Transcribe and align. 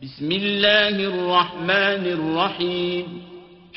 بسم 0.00 0.30
اللہ 0.32 0.98
الرحمن 0.98 2.04
الرحیم 2.10 3.08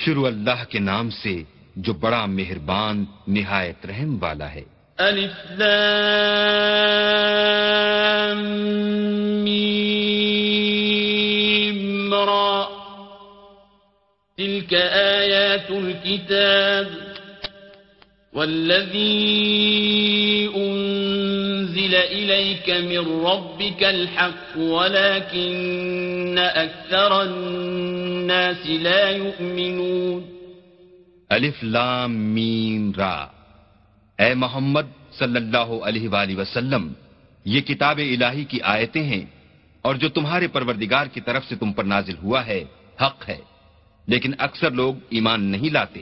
شروع 0.03 0.25
اللہ 0.27 0.61
کے 0.69 0.79
نام 0.79 1.09
سے 1.13 1.33
جو 1.77 1.93
بڑا 2.03 2.19
مہربان 2.27 3.03
نہایت 3.27 3.85
رحم 3.85 4.11
والا 4.21 4.47
ہے 4.53 4.63
الف 4.97 5.35
لام 5.59 6.03
میم 9.43 10.53
را 12.13 12.67
تلك 14.37 14.73
آيات 14.73 15.71
الكتاب 15.73 16.87
والذي 18.33 19.43
أنزل 21.73 21.95
إليك 22.13 22.69
من 22.69 23.25
ربك 23.25 23.83
الحق 23.83 24.57
ولكن 24.57 26.35
أكثر 26.55 27.11
الناس 27.11 28.65
لا 28.65 29.09
يؤمنون. 29.09 30.23
الف 31.29 31.63
لام 31.63 32.15
میم 32.15 32.91
را. 32.97 33.27
اے 34.19 34.33
محمد 34.33 35.13
صلی 35.19 35.35
اللہ 35.35 35.57
علیہ 35.57 36.09
وآلہ 36.09 36.37
وسلم، 36.37 36.93
یہ 37.45 37.61
کتاب 37.61 37.97
الہی 37.97 38.43
کی 38.43 38.59
آیتیں 38.61 39.03
ہیں 39.03 39.25
اور 39.81 39.95
جو 39.95 40.09
تمہارے 40.09 40.47
پروردگار 40.47 41.07
کی 41.07 41.21
طرف 41.21 41.45
سے 41.45 41.55
تم 41.55 41.73
پر 41.73 41.83
نازل 41.83 42.15
ہوا 42.23 42.45
ہے، 42.45 42.63
حق 43.01 43.29
ہے، 43.29 43.37
لیکن 44.07 44.33
اکثر 44.37 44.71
لوگ 44.71 44.95
ایمان 45.09 45.43
نہیں 45.43 45.73
لاتے۔ 45.73 46.01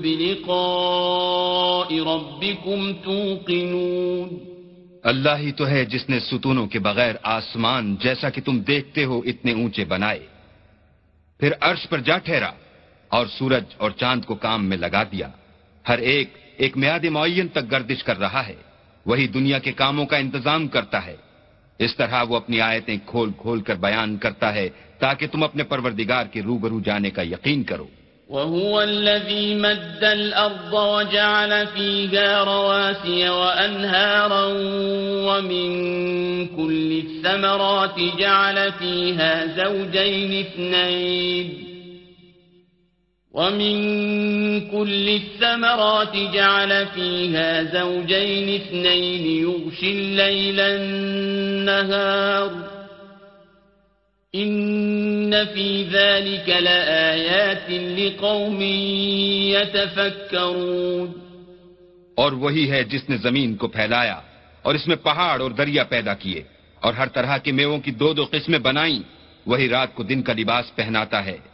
بلقاء 0.00 1.94
ربكم 1.94 2.92
توقنون. 2.92 4.38
اللہ 5.02 5.36
ہی 5.38 5.52
تو 5.52 5.66
ہے 5.66 5.84
جس 5.84 6.08
نے 6.08 6.20
ستونوں 6.20 6.66
کے 6.66 6.78
بغیر 6.78 7.14
آسمان 7.22 7.96
جیسا 7.96 8.30
کہ 8.30 8.40
تم 8.44 8.58
دیکھتے 8.58 9.04
ہو 9.04 9.20
اتنے 9.26 9.52
اونچے 9.52 9.84
بنائے۔ 9.84 10.26
پھر 11.40 11.50
عرش 11.60 11.88
پر 11.88 11.98
جا 12.00 12.18
ٹھہرا 12.18 12.50
اور 13.08 13.26
سورج 13.26 13.64
اور 13.76 13.90
چاند 13.90 14.24
کو 14.24 14.34
کام 14.34 14.66
میں 14.66 14.76
لگا 14.76 15.02
دیا۔ 15.02 15.28
ہر 15.88 15.98
ایک 15.98 16.34
ایک 16.56 16.76
میاد 16.76 17.04
معین 17.04 17.48
تک 17.48 17.70
گردش 17.70 18.04
کر 18.04 18.18
رہا 18.18 18.46
ہے۔ 18.46 18.56
وہی 19.06 19.26
دنیا 19.26 19.58
کے 19.58 19.72
کاموں 19.72 20.06
کا 20.06 20.16
انتظام 20.16 20.68
کرتا 20.68 21.06
ہے۔ 21.06 21.16
اس 21.78 21.96
طرح 21.96 22.22
وہ 22.22 22.36
اپنی 22.36 22.60
آیتیں 22.60 22.96
کھول 23.06 23.30
کھول 23.38 23.60
کر 23.60 23.74
بیان 23.74 24.16
کرتا 24.16 24.54
ہے 24.54 24.68
تاکہ 24.98 25.26
تم 25.26 25.42
اپنے 25.42 25.62
پروردگار 25.62 26.26
کے 26.32 26.42
روبرو 26.42 26.80
جانے 26.80 27.10
کا 27.10 27.22
یقین 27.22 27.62
کرو۔ 27.62 27.86
وهو 28.28 28.80
الذي 28.80 29.54
مد 29.54 30.04
الأرض 30.04 30.74
وجعل 30.74 31.66
فيها 31.66 32.44
رواسي 32.44 33.28
وأنهارا 33.28 34.44
ومن 35.26 35.68
كل 36.46 37.00
الثمرات 37.04 37.98
جعل 38.18 38.58
فيها 38.78 39.34
زوجين 39.56 40.32
اثنين 40.46 41.73
ومن 43.34 44.70
كل 44.70 45.08
الثمرات 45.08 46.14
جعل 46.34 46.86
فيها 46.86 47.62
زوجين 47.62 48.60
اثنين 48.60 49.26
يغشي 49.42 49.92
الليل 49.92 50.60
النهار 50.60 52.50
إن 54.34 55.44
في 55.44 55.84
ذلك 55.84 56.48
لآيات 56.48 57.70
لقوم 57.70 58.60
يتفكرون 59.50 61.08
اور 62.14 62.32
وہی 62.32 62.70
ہے 62.70 62.84
جس 62.84 63.08
نے 63.08 63.16
زمین 63.16 63.56
کو 63.56 63.68
پھیلایا 63.68 64.20
اور 64.62 64.74
اس 64.74 64.86
میں 64.86 64.96
پہاڑ 64.96 65.40
اور 65.42 65.50
دریا 65.50 65.84
پیدا 65.84 66.14
کیے 66.14 66.42
اور 66.80 66.92
ہر 66.94 67.08
طرح 67.08 67.38
کے 67.38 67.52
میووں 67.52 67.78
کی 67.78 67.90
دو 67.90 68.12
دو 68.12 68.24
قسمیں 68.30 68.58
بنائیں، 68.58 69.00
وہی 69.46 69.68
رات 69.68 69.94
کو 69.94 70.02
دن 70.02 70.22
کا 70.22 70.32
لباس 70.32 70.76
پہناتا 70.76 71.24
ہے۔ 71.24 71.53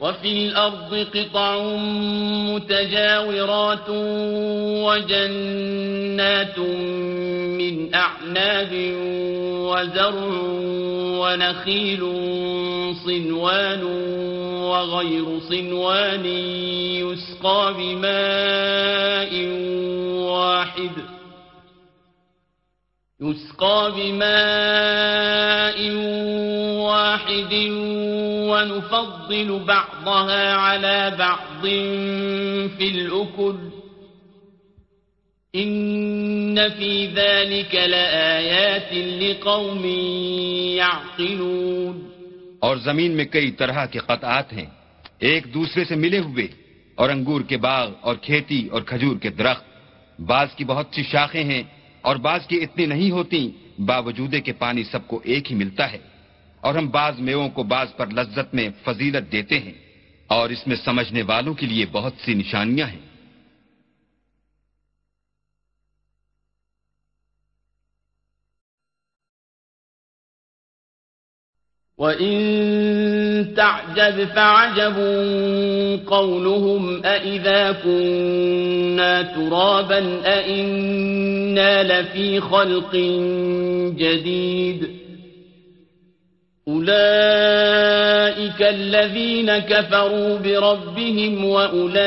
وفي 0.00 0.48
الأرض 0.48 0.94
قطع 1.12 1.56
متجاورات 2.54 3.90
وجنات 4.84 6.58
من 7.58 7.94
أعناب 7.94 8.74
وزرع 9.70 10.28
ونخيل 11.18 12.00
صنوان 13.04 13.82
وغير 14.62 15.38
صنوان 15.48 16.26
يسقى 17.02 17.72
بماء 17.78 19.32
واحد. 20.30 21.11
يسقى 23.22 23.80
بماء 23.96 25.78
واحد 26.90 27.52
ونفضل 28.50 29.48
بعضها 29.58 30.44
على 30.54 31.16
بعض 31.18 31.62
في 32.76 32.86
الأكل 32.88 33.58
إن 35.54 36.68
في 36.68 37.06
ذلك 37.06 37.74
لآيات 37.74 38.92
لقوم 38.94 39.84
يعقلون 40.76 41.94
اور 42.58 42.76
زمین 42.76 43.12
میں 43.12 43.24
کئی 43.24 43.50
طرح 43.50 43.86
کے 43.86 43.98
قطعات 43.98 44.52
ہیں۔ 44.52 44.66
ایک 45.18 45.54
دوسرے 45.54 45.84
سے 45.84 45.94
ملے 45.94 46.18
ہوئے 46.18 46.48
اور 46.94 47.10
انگور 47.10 47.40
کے 47.40 47.56
باغ 47.56 47.90
اور 48.00 48.14
کھیتی 48.16 48.68
اور 48.68 48.82
کھجور 48.82 49.16
کے 49.16 49.30
درخت۔ 49.30 49.64
بعض 50.20 50.48
کی 50.56 50.64
بہت 50.64 50.86
سی 50.92 51.02
شاخیں 51.02 51.44
ہیں 51.44 51.62
اور 52.02 52.16
بعض 52.16 52.46
کی 52.46 52.56
اتنی 52.56 52.86
نہیں 52.86 53.10
ہوتی 53.10 53.50
باوجود 53.78 54.34
کہ 54.44 54.52
پانی 54.58 54.84
سب 54.84 55.08
کو 55.08 55.20
ایک 55.24 55.50
ہی 55.50 55.56
ملتا 55.56 55.92
ہے۔ 55.92 55.98
اور 56.60 56.74
ہم 56.74 56.88
بعض 56.88 57.20
میووں 57.20 57.48
کو 57.48 57.62
بعض 57.62 57.86
پر 57.96 58.06
لذت 58.06 58.54
میں 58.54 58.68
فضیلت 58.84 59.32
دیتے 59.32 59.60
ہیں۔ 59.60 59.72
اور 60.26 60.50
اس 60.50 60.66
میں 60.66 60.76
سمجھنے 60.76 61.22
والوں 61.22 61.54
کے 61.54 61.66
لیے 61.66 61.86
بہت 61.92 62.12
سی 62.24 62.34
نشانیاں 62.34 62.86
ہیں۔ 62.86 63.00
وَإِن 71.98 73.11
تَعْجَبْ 73.44 74.24
فَعَجَبٌ 74.24 74.96
قَوْلُهُمْ 76.06 77.02
أَإِذَا 77.04 77.72
كُنَّا 77.72 79.22
تُرَابًا 79.22 80.20
أَإِنَّا 80.24 81.82
لَفِي 81.82 82.40
خَلْقٍ 82.40 82.96
جَدِيدٍ 83.98 85.01
أولئك 86.72 88.62
الذين 88.62 89.58
كفروا 89.58 90.38
بربهم 90.38 91.44
وأولئك 91.44 92.02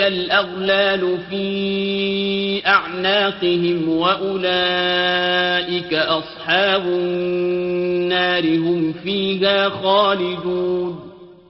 الأغلال 0.00 1.18
في 1.30 2.62
أعناقهم 2.66 3.88
وأولئك 3.88 5.94
أصحاب 5.94 6.86
النار 6.86 8.46
هم 8.46 8.92
فيها 8.92 9.68
خالدون 9.68 10.98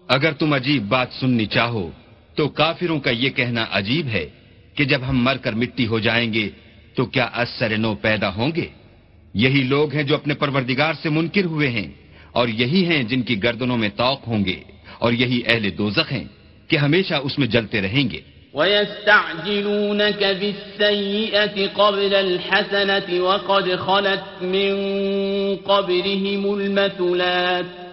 اگر 0.08 0.32
تم 0.32 0.54
عجیب 0.54 0.88
بات 0.88 1.08
سننی 1.20 1.46
چاہو 1.46 1.90
تو 2.36 2.48
کافروں 2.48 3.00
کا 3.00 3.10
یہ 3.10 3.30
کہنا 3.30 3.66
عجیب 3.72 4.08
ہے 4.08 4.26
کہ 4.76 4.84
جب 4.84 5.00
ہم 5.08 5.24
مر 5.24 5.36
کر 5.42 5.52
مٹی 5.52 5.86
ہو 5.86 5.98
جائیں 5.98 6.32
گے 6.32 6.50
تو 6.96 7.06
کیا 7.06 7.24
اثر 7.42 7.76
نو 7.76 7.94
پیدا 8.02 8.28
ہوں 8.36 8.50
گے؟ 8.56 8.66
یہی 9.34 9.62
لوگ 9.62 9.92
ہیں 9.92 10.02
جو 10.02 10.14
اپنے 10.14 10.34
پروردگار 10.34 10.94
سے 11.02 11.08
منکر 11.08 11.44
ہوئے 11.44 11.68
ہیں 11.68 11.88
اور 12.32 12.48
یہی 12.48 12.84
ہیں 12.84 13.02
جن 13.02 13.22
کی 13.22 13.42
گردنوں 13.42 13.76
میں 13.76 13.88
توق 13.96 14.28
ہوں 14.28 14.44
گے 14.44 14.60
اور 14.98 15.12
یہی 15.12 15.42
اہل 15.46 15.78
دوزخ 15.78 16.12
ہیں 16.12 16.24
کہ 16.68 16.76
ہمیشہ 16.76 17.14
اس 17.14 17.38
میں 17.38 17.46
جلتے 17.46 17.80
رہیں 17.80 18.10
گے۔ 18.10 18.20
وَيَسْتَعْجِلُونَكَ 18.54 20.24
بِالسَّيِّئَةِ 20.38 21.66
قَبْلَ 21.72 22.16
الْحَسَنَةِ 22.16 23.18
وَقَدْ 23.18 23.78
خَلَتْ 23.86 24.42
مِن 24.42 24.72
قَبْلِهِمُ 25.64 26.60
الْمَثُلَاتِ 26.60 27.83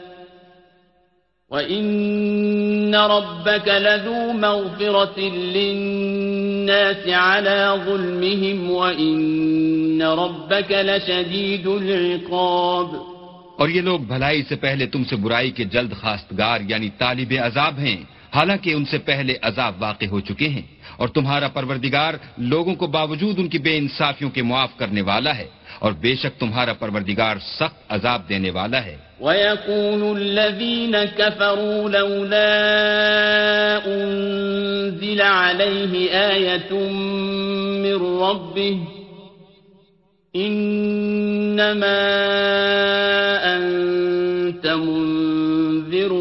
وَإِنَّ 1.51 2.97
رَبَّكَ 2.97 3.71
لَذُو 3.71 4.33
مَغْفِرَةٍ 4.33 5.33
لِلنَّاسِ 5.33 7.13
عَلَى 7.13 7.85
ظُلْمِهِمْ 7.85 8.69
وَإِنَّ 8.69 10.03
رَبَّكَ 10.03 10.73
لَشَدِيدُ 10.73 11.81
الْعِقَابِ 11.81 12.95
اور 13.57 13.69
یہ 13.69 13.81
لوگ 13.81 13.99
بھلائی 13.99 14.43
سے 14.49 14.55
پہلے 14.55 14.85
تم 14.85 15.03
سے 15.03 15.15
برائی 15.15 15.51
کے 15.51 15.63
جلد 15.63 15.93
خاستگار 15.93 16.59
یعنی 16.67 16.89
طالب 16.97 17.33
عذاب 17.43 17.79
ہیں۔ 17.79 17.97
حالانکہ 18.35 18.73
ان 18.73 18.85
سے 18.85 18.97
پہلے 18.97 19.33
عذاب 19.41 19.73
واقع 19.79 20.05
ہو 20.05 20.19
چکے 20.19 20.49
ہیں۔ 20.49 20.61
اور 20.97 21.07
تمہارا 21.07 21.47
پروردگار 21.47 22.13
لوگوں 22.37 22.75
کو 22.75 22.87
باوجود 22.87 23.39
ان 23.39 23.47
کی 23.47 23.59
بے 23.59 23.77
انصافیوں 23.77 24.29
کے 24.29 24.43
معاف 24.43 24.77
کرنے 24.77 25.01
والا 25.01 25.37
ہے۔ 25.37 25.60
اور 25.81 25.91
بے 25.91 26.15
شک 26.15 26.39
تمہارا 26.39 26.73
پروردگار 26.73 27.35
سخت 27.39 27.75
عذاب 27.89 28.29
دینے 28.29 28.49
والا 28.49 28.85
ہے۔ 28.85 28.97
وَيَقُولُ 29.21 30.15
الَّذِينَ 30.15 30.97
كَفَرُوا 31.17 31.89
لَوْلَا 31.89 32.59
أُنزِلَ 33.85 35.23
عَلَيْهِ 35.23 36.09
آيَةٌ 36.09 36.91
مِّن 37.81 38.21
رَّبِّهِ 38.21 38.77
إِنَّمَا 40.37 41.97
أَنتَ 43.57 44.67
مُنذِرٌ 44.67 46.11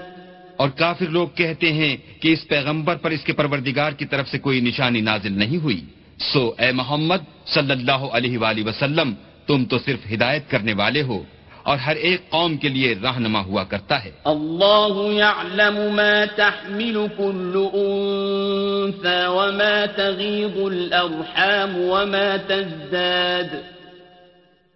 اور 0.56 0.70
کافر 0.70 1.06
لوگ 1.06 1.28
کہتے 1.36 1.74
ہیں 1.74 1.98
کہ 2.20 2.34
اس 2.34 2.48
پیغمبر 2.48 2.96
پر 2.96 3.12
اس 3.12 3.24
کے 3.24 3.34
پروردگار 3.34 3.92
کی 3.92 4.06
طرف 4.06 4.30
سے 4.30 4.40
کوئی 4.40 4.62
نشانی 4.62 5.02
نازل 5.02 5.32
نہیں 5.32 5.58
ہوئی۔ 5.58 5.82
سو 6.20 6.54
اے 6.58 6.72
محمد 6.72 7.48
صلی 7.48 7.72
اللہ 7.72 7.92
علیہ 7.92 8.38
وآلہ 8.38 8.68
وسلم 8.68 9.14
تم 9.48 9.66
تو 9.66 9.78
صرف 9.80 10.00
ہدایت 10.14 10.50
کرنے 10.50 10.74
والے 10.74 11.02
ہو 11.02 11.24
اور 11.64 11.78
ہر 11.78 11.96
ایک 11.96 12.30
قوم 12.30 12.58
کے 12.58 12.70
لیے 12.70 12.96
رہنما 13.04 13.40
ہوا 13.40 13.64
کرتا 13.64 14.04
ہے۔ 14.04 14.12
اللہ 14.26 14.98
يعلم 15.12 15.96
ما 15.96 16.26
تحمل 16.36 16.98
كل 17.18 17.68
انثى 17.74 19.26
وما 19.26 19.86
تغيض 19.96 20.58
الارحام 20.58 21.78
وما 21.78 22.36
تزداد 22.48 23.56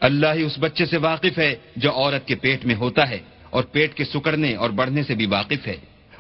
اللہ 0.01 0.27
ہی 0.35 0.43
اس 0.43 0.59
بچے 0.59 0.87
سے 0.87 0.97
واقف 0.97 1.39
ہے 1.39 1.55
جو 1.77 1.91
عورت 1.91 2.27
کے 2.27 2.35
پیٹ 2.35 2.65
میں 2.65 2.75
ہوتا 2.75 3.11
ہے 3.11 3.19
اور 3.51 3.63
پیٹ 3.63 3.95
کے 3.95 4.05
سکڑنے 4.05 4.55
اور 4.55 4.71
بڑھنے 4.71 5.03
سے 5.03 5.15
بھی 5.15 5.27
واقف 5.27 5.67
ہے۔ 5.67 5.77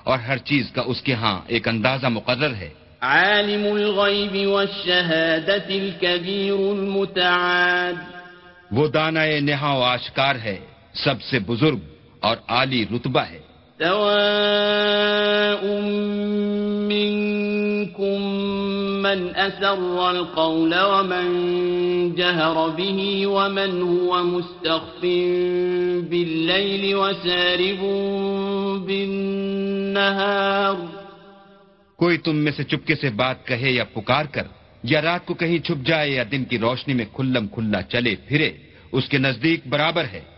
اور 0.08 0.18
ہر 0.18 0.38
چیز 0.38 0.70
کا 0.70 0.82
اس 0.86 1.02
کے 1.02 1.12
ہاں 1.14 1.40
ایک 1.46 1.68
اندازہ 1.68 2.06
مقرر 2.06 2.54
ہے۔ 2.54 2.70
عالم 3.00 3.72
الغیب 3.72 4.48
والشہادت 4.48 5.66
الكبیر 5.68 6.52
المتعاد۔ 6.52 7.92
وہ 8.70 8.88
دانا 8.88 9.20
نہا 9.40 9.72
و 9.72 9.82
آشکار 9.82 10.34
ہے 10.34 10.58
سب 10.94 11.22
سے 11.22 11.38
بزرگ 11.38 11.78
اور 12.20 12.36
عالی 12.48 12.86
رتبہ 12.96 13.20
ہے۔ 13.20 13.47
سواء 13.78 15.62
منكم 16.90 18.18
من 19.02 19.18
أسر 19.34 20.10
القول 20.10 20.72
ومن 20.74 21.26
جهر 22.14 22.56
به 22.68 23.26
ومن 23.26 23.70
هو 23.82 24.22
مستخف 24.22 25.02
بالليل 26.10 26.94
وسارب 26.94 27.82
بالنهار. 28.86 30.74
کوئی 31.96 32.18
تم 32.18 32.36
میں 32.36 32.52
سے 32.56 32.64
چپکے 32.64 32.94
سے 32.94 33.08
بات 33.10 33.46
کہے 33.46 33.70
یا 33.70 33.84
پکار 33.84 34.24
کر، 34.24 34.46
یا 34.82 35.02
رات 35.02 35.26
کو 35.26 35.34
کہیں 35.34 35.58
چھپ 35.58 35.86
جائے 35.86 36.10
یا 36.10 36.24
دن 36.32 36.44
کی 36.44 36.58
روشنی 36.58 36.94
میں 36.94 37.08
کھلم 37.14 37.44
کھلا 37.46 37.82
چلے 37.82 38.14
پھرے، 38.26 38.50
اس 38.92 39.08
کے 39.08 39.18
نزدیک 39.18 39.60
برابر 39.68 40.04
ہے۔ 40.12 40.37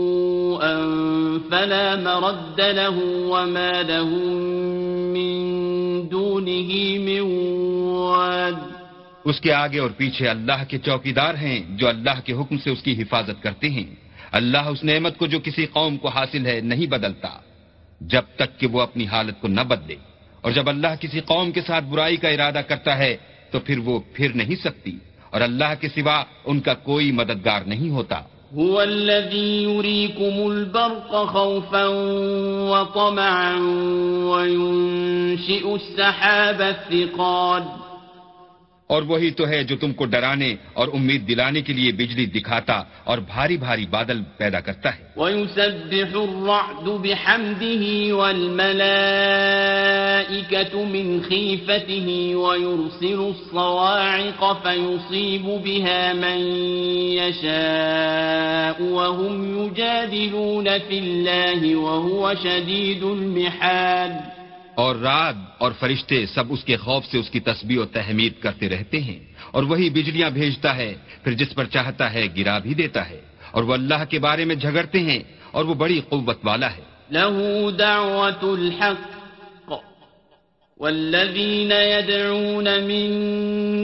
فلا 1.49 1.95
مرد 1.95 2.59
له 2.59 2.99
وما 3.05 3.81
لهم 3.81 4.33
من 5.13 5.61
دونه 6.11 7.01
من 7.03 7.19
واد۔ 7.81 8.71
اس 9.25 9.41
کے 9.41 9.53
آگے 9.53 9.79
اور 9.79 9.89
پیچھے 9.97 10.27
اللہ 10.27 10.63
کے 10.67 10.77
چوکیدار 10.77 11.35
ہیں 11.35 11.59
جو 11.69 11.87
اللہ 11.87 12.21
کے 12.25 12.33
حکم 12.33 12.57
سے 12.57 12.69
اس 12.69 12.83
کی 12.83 13.01
حفاظت 13.01 13.43
کرتے 13.43 13.69
ہیں۔ 13.69 13.95
اللہ 14.31 14.57
اس 14.57 14.83
نعمت 14.83 15.17
کو 15.17 15.27
جو 15.27 15.39
کسی 15.39 15.65
قوم 15.65 15.97
کو 15.97 16.07
حاصل 16.07 16.45
ہے 16.45 16.61
نہیں 16.61 16.85
بدلتا۔ 16.85 17.29
جب 18.01 18.21
تک 18.35 18.59
کہ 18.59 18.67
وہ 18.67 18.81
اپنی 18.81 19.07
حالت 19.07 19.41
کو 19.41 19.47
نہ 19.47 19.61
بدلے۔ 19.61 19.95
اور 20.41 20.51
جب 20.51 20.69
اللہ 20.69 20.87
کسی 20.99 21.19
قوم 21.19 21.51
کے 21.51 21.61
ساتھ 21.61 21.85
برائی 21.85 22.17
کا 22.17 22.29
ارادہ 22.29 22.61
کرتا 22.67 22.97
ہے 22.97 23.17
تو 23.51 23.59
پھر 23.59 23.77
وہ 23.77 23.99
پھر 24.13 24.31
نہیں 24.35 24.55
سکتی۔ 24.55 24.97
اور 25.29 25.41
اللہ 25.41 25.73
کے 25.79 25.87
سوا 25.89 26.23
ان 26.45 26.59
کا 26.59 26.73
کوئی 26.73 27.11
مددگار 27.11 27.61
نہیں 27.61 27.89
ہوتا۔ 27.89 28.21
هو 28.57 28.81
الذي 28.81 29.63
يريكم 29.63 30.51
البرق 30.51 31.25
خوفا 31.25 31.87
وطمعا 32.71 33.55
وينشئ 34.25 35.75
السحاب 35.75 36.61
الثقال. 36.61 37.63
اور 38.91 39.01
وہی 39.01 39.31
تو 39.31 39.47
ہے 39.47 39.63
جو 39.63 39.75
تم 39.77 39.93
کو 39.93 40.05
ڈرانے 40.05 40.55
اور 40.73 40.87
امید 40.93 41.27
دلانے 41.27 41.61
کے 41.61 41.73
لیے 41.73 41.91
بجلی 41.91 42.25
دکھاتا 42.25 42.83
اور 43.03 43.17
بھاری 43.17 43.57
بھاری 43.57 43.85
بادل 43.89 44.21
پیدا 44.37 44.59
کرتا 44.59 44.95
ہے۔ 44.95 45.11
وَيُسَبِّحُ 45.15 46.21
الرَّعْدُ 46.21 46.97
بِحَمْدِهِ 46.97 48.11
وَالْمَلَائِكَةُ 48.11 48.85
مِنْ 50.83 51.21
خِيفَتِهِ 51.27 52.33
وَيُرْسِلُ 52.33 53.25
الصَّوَاعِقَ 53.27 54.45
فَيُصِيبُ 54.63 55.57
بِهَا 55.57 56.13
مَنْ 56.13 56.39
يَشَاءُ 57.21 58.83
وَهُمْ 58.83 59.61
يُجَادِلُونَ 59.61 60.69
فِي 60.77 60.99
اللَّهِ 60.99 61.75
وَهُوَ 61.75 62.33
شَدِيدُ 62.33 63.11
الْمِحَالِ۔ 63.11 64.30
اور 64.75 64.95
رات 64.95 65.35
اور 65.57 65.71
فرشتے 65.79 66.25
سب 66.25 66.45
اس 66.49 66.63
کے 66.63 66.75
خوف 66.77 67.05
سے 67.05 67.17
اس 67.17 67.29
کی 67.29 67.39
تسبیح 67.39 67.79
و 67.79 67.85
تحمید 67.85 68.33
کرتے 68.41 68.69
رہتے 68.69 68.99
ہیں 68.99 69.19
اور 69.51 69.63
وہی 69.63 69.89
بجلیاں 69.89 70.29
بھیجتا 70.29 70.75
ہے، 70.75 70.93
پھر 71.23 71.33
جس 71.33 71.55
پر 71.55 71.65
چاہتا 71.65 72.13
ہے 72.13 72.27
گرا 72.37 72.57
بھی 72.59 72.73
دیتا 72.73 73.09
ہے 73.09 73.21
اور 73.51 73.63
وہ 73.63 73.73
اللہ 73.73 74.03
کے 74.09 74.19
بارے 74.19 74.45
میں 74.45 74.55
جھگڑتے 74.55 74.99
ہیں 74.99 75.21
اور 75.51 75.65
وہ 75.65 75.73
بڑی 75.73 75.99
قوت 76.09 76.39
والا 76.43 76.69
ہے۔ 76.75 76.83
له 77.11 77.35
دعوة 77.71 78.43
الحق 78.43 79.21
والذين 80.79 81.71
يدعون 81.71 82.67
من 82.83 83.07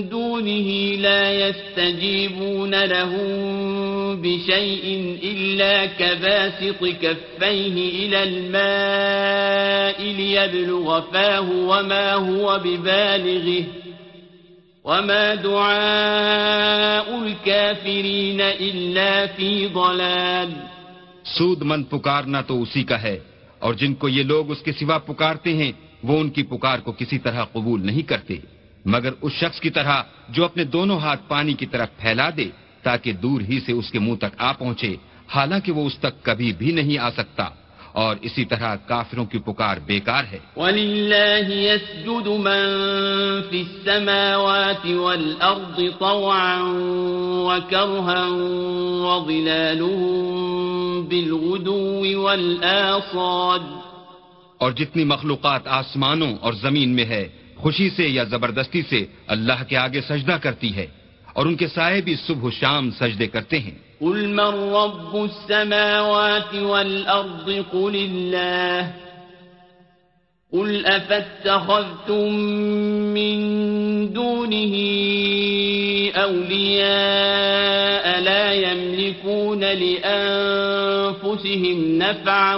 دونه 0.09 0.69
لا 0.97 1.23
يستجيبون 1.31 2.75
لهم 2.75 3.76
بشيء 4.15 4.85
إلا 5.23 5.85
كباسط 5.85 6.81
كفيه 7.01 7.75
إلى 7.99 8.23
الماء 8.23 9.99
ليبلغ 10.01 11.01
فاه 11.11 11.47
وما 11.51 12.13
هو 12.13 12.59
ببالغه 12.63 13.63
وما 14.85 15.35
دعاء 15.35 17.07
الكافرين 17.23 18.41
إلا 18.41 19.25
في 19.25 19.67
ضلال 19.67 20.51
سود 21.23 21.61
مند 21.61 21.83
پکارنا 21.89 22.41
تو 22.41 22.61
اسی 22.61 22.83
کا 22.83 23.01
ہے، 23.01 23.17
اور 23.59 23.73
جن 23.73 23.93
کو 23.93 24.09
یہ 24.09 24.23
لوگ 24.23 24.51
اس 24.51 24.61
کے 24.61 24.71
سوا 24.71 24.97
پکارتے 24.97 25.53
ہیں، 25.53 25.71
وہ 26.03 26.19
ان 26.19 26.29
کی 26.29 26.43
پکار 26.43 26.79
کو 26.85 26.91
کسی 26.91 27.17
طرح 27.19 27.43
قبول 27.53 27.85
نہیں 27.85 28.05
کرتے، 28.07 28.35
مگر 28.85 29.11
اس 29.21 29.33
شخص 29.33 29.59
کی 29.59 29.69
طرح 29.69 30.01
جو 30.29 30.41
اپنے 30.45 30.63
دونوں 30.63 30.99
ہاتھ 30.99 31.21
پانی 31.27 31.53
کی 31.53 31.65
طرف 31.65 31.89
پھیلا 31.97 32.29
دے۔ 32.37 32.47
تاکہ 32.87 33.11
دور 33.11 33.41
ہی 33.41 33.59
سے 33.65 33.71
اس 33.71 33.91
کے 33.91 33.99
منہ 33.99 34.15
تک 34.15 34.35
آ 34.37 34.51
پہنچے 34.51 34.95
حالانکہ 35.35 35.71
وہ 35.71 35.85
اس 35.85 35.97
تک 35.97 36.23
کبھی 36.23 36.53
بھی 36.57 36.71
نہیں 36.71 36.97
آ 36.97 37.09
سکتا۔ 37.09 37.43
اور 37.91 38.15
اسی 38.21 38.45
طرح 38.45 38.75
کافروں 38.75 39.25
کی 39.25 39.39
پکار 39.39 39.77
بیکار 39.85 40.23
ہے۔ 40.31 40.39
ولله 40.57 41.49
يسجد 41.49 42.27
من 42.27 42.59
في 43.49 43.61
السماوات 43.61 44.85
والأرض 44.85 45.79
طوعا 45.99 46.61
وكرها 47.47 48.27
وظلالهم 49.07 50.15
بالغدو 51.07 52.21
والآصاد۔ 52.21 53.59
اور 54.57 54.71
جتنی 54.71 55.03
مخلوقات 55.03 55.67
آسمانوں 55.67 56.35
اور 56.41 56.53
زمین 56.53 56.89
میں 56.89 57.05
ہے 57.05 57.27
خوشی 57.55 57.89
سے 57.89 58.07
یا 58.07 58.23
زبردستی 58.23 58.81
سے 58.89 59.05
اللہ 59.27 59.63
کے 59.67 59.77
آگے 59.77 60.01
سجدہ 60.01 60.37
کرتی 60.41 60.75
ہے۔ 60.75 60.87
اور 61.37 61.45
ان 61.45 61.55
کے 61.55 61.67
سائے 61.67 62.01
بھی 62.01 62.15
صبح 62.15 62.45
و 62.47 62.51
شام 62.51 62.91
سجدے 62.91 63.27
کرتے 63.27 63.57
ہیں۔ 63.59 63.77
قل 63.99 64.19
من 64.27 64.53
رب 64.73 65.13
السماوات 65.15 66.53
والأرض 66.55 67.49
قل 67.71 67.95
الله 67.95 68.81
قل 70.53 70.85
أفاتخذتم 70.85 72.33
من 73.13 73.37
دونه 74.13 74.73
أولياء 76.15 78.05
لا 78.21 78.53
يملكون 78.53 79.59
لأنفسهم 79.83 80.97
نفعا 81.97 82.55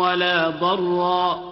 ولا 0.00 0.48
ضرا 0.48 1.51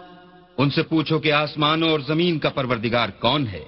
ان 0.61 0.69
سے 0.69 0.83
پوچھو 0.83 1.19
کہ 1.19 1.31
آسمانوں 1.31 1.89
اور 1.89 1.99
زمین 1.99 2.39
کا 2.39 2.49
پروردگار 2.49 3.09
کون 3.09 3.47
ہے۔ 3.47 3.63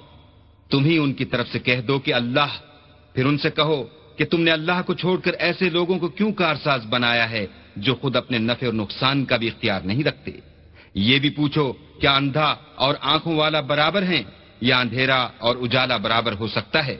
تم 0.70 0.84
ہی 0.84 0.98
ان 0.98 1.12
کی 1.12 1.24
طرف 1.24 1.48
سے 1.48 1.58
کہہ 1.58 1.80
دو 1.80 1.98
کہ 1.98 2.14
اللہ۔ 2.14 2.58
پھر 3.14 3.26
ان 3.26 3.38
سے 3.38 3.50
کہو 3.50 3.84
کہ 4.16 4.24
تم 4.24 4.40
نے 4.40 4.50
اللہ 4.50 4.82
کو 4.86 4.94
چھوڑ 4.94 5.20
کر 5.20 5.32
ایسے 5.32 5.70
لوگوں 5.70 5.98
کو 5.98 6.08
کیوں 6.08 6.32
کارساز 6.32 6.86
بنایا 6.90 7.30
ہے 7.30 7.46
جو 7.76 7.94
خود 7.94 8.16
اپنے 8.16 8.38
نفع 8.38 8.66
اور 8.66 8.74
نقصان 8.74 9.24
کا 9.24 9.36
بھی 9.36 9.48
اختیار 9.48 9.80
نہیں 9.80 10.04
رکھتے۔ 10.04 10.30
یہ 10.94 11.18
بھی 11.18 11.30
پوچھو 11.30 11.72
کیا 11.72 12.16
اندھا 12.16 12.56
اور 12.74 12.94
آنکھوں 13.00 13.36
والا 13.36 13.60
برابر 13.60 14.02
ہیں 14.02 14.22
یا 14.60 14.78
اندھیرا 14.78 15.28
اور 15.38 15.56
اجالا 15.56 15.96
برابر 15.96 16.32
ہو 16.32 16.48
سکتا 16.48 16.86
ہے؟ 16.86 16.96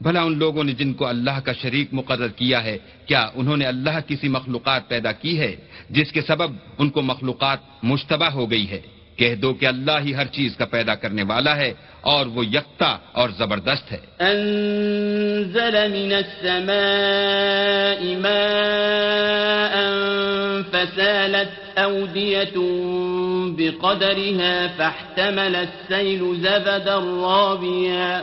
بھلا 0.00 0.22
ان 0.22 0.38
لوگوں 0.38 0.64
نے 0.64 0.72
جن 0.72 0.94
کو 0.94 1.06
اللہ 1.06 1.40
کا 1.40 1.52
شریک 1.52 1.88
مقرر 1.92 2.28
کیا 2.28 2.64
ہے، 2.64 2.78
کیا 3.06 3.30
انہوں 3.34 3.56
نے 3.56 3.64
اللہ 3.64 4.00
کسی 4.06 4.28
مخلوقات 4.28 4.88
پیدا 4.88 5.12
کی 5.12 5.40
ہے 5.40 5.56
جس 5.90 6.12
کے 6.12 6.22
سبب 6.22 6.54
ان 6.78 6.90
کو 6.90 7.02
مخلوقات 7.02 7.58
مشتبہ 7.82 8.26
ہو 8.26 8.50
گئی 8.50 8.70
ہے؟ 8.70 8.80
کہہ 9.16 9.34
دو 9.34 9.54
کہ 9.54 9.66
اللہ 9.66 9.98
ہی 10.04 10.14
ہر 10.14 10.26
چیز 10.26 10.56
کا 10.56 10.64
پیدا 10.64 10.94
کرنے 10.94 11.22
والا 11.22 11.56
ہے 11.56 11.72
اور 12.00 12.26
وہ 12.26 12.46
یکتا 12.46 12.98
اور 13.12 13.28
زبردست 13.38 13.92
ہے۔ 13.92 14.00
انزل 14.18 15.76
من 15.92 16.12
السماء 16.12 18.00
ماء 18.18 19.74
فسالت 20.72 21.78
أودية 21.78 22.56
بقدرها 23.56 24.68
فاحتمل 24.68 25.56
السيل 25.56 26.22
زبدا 26.40 26.98
رابيا 26.98 28.22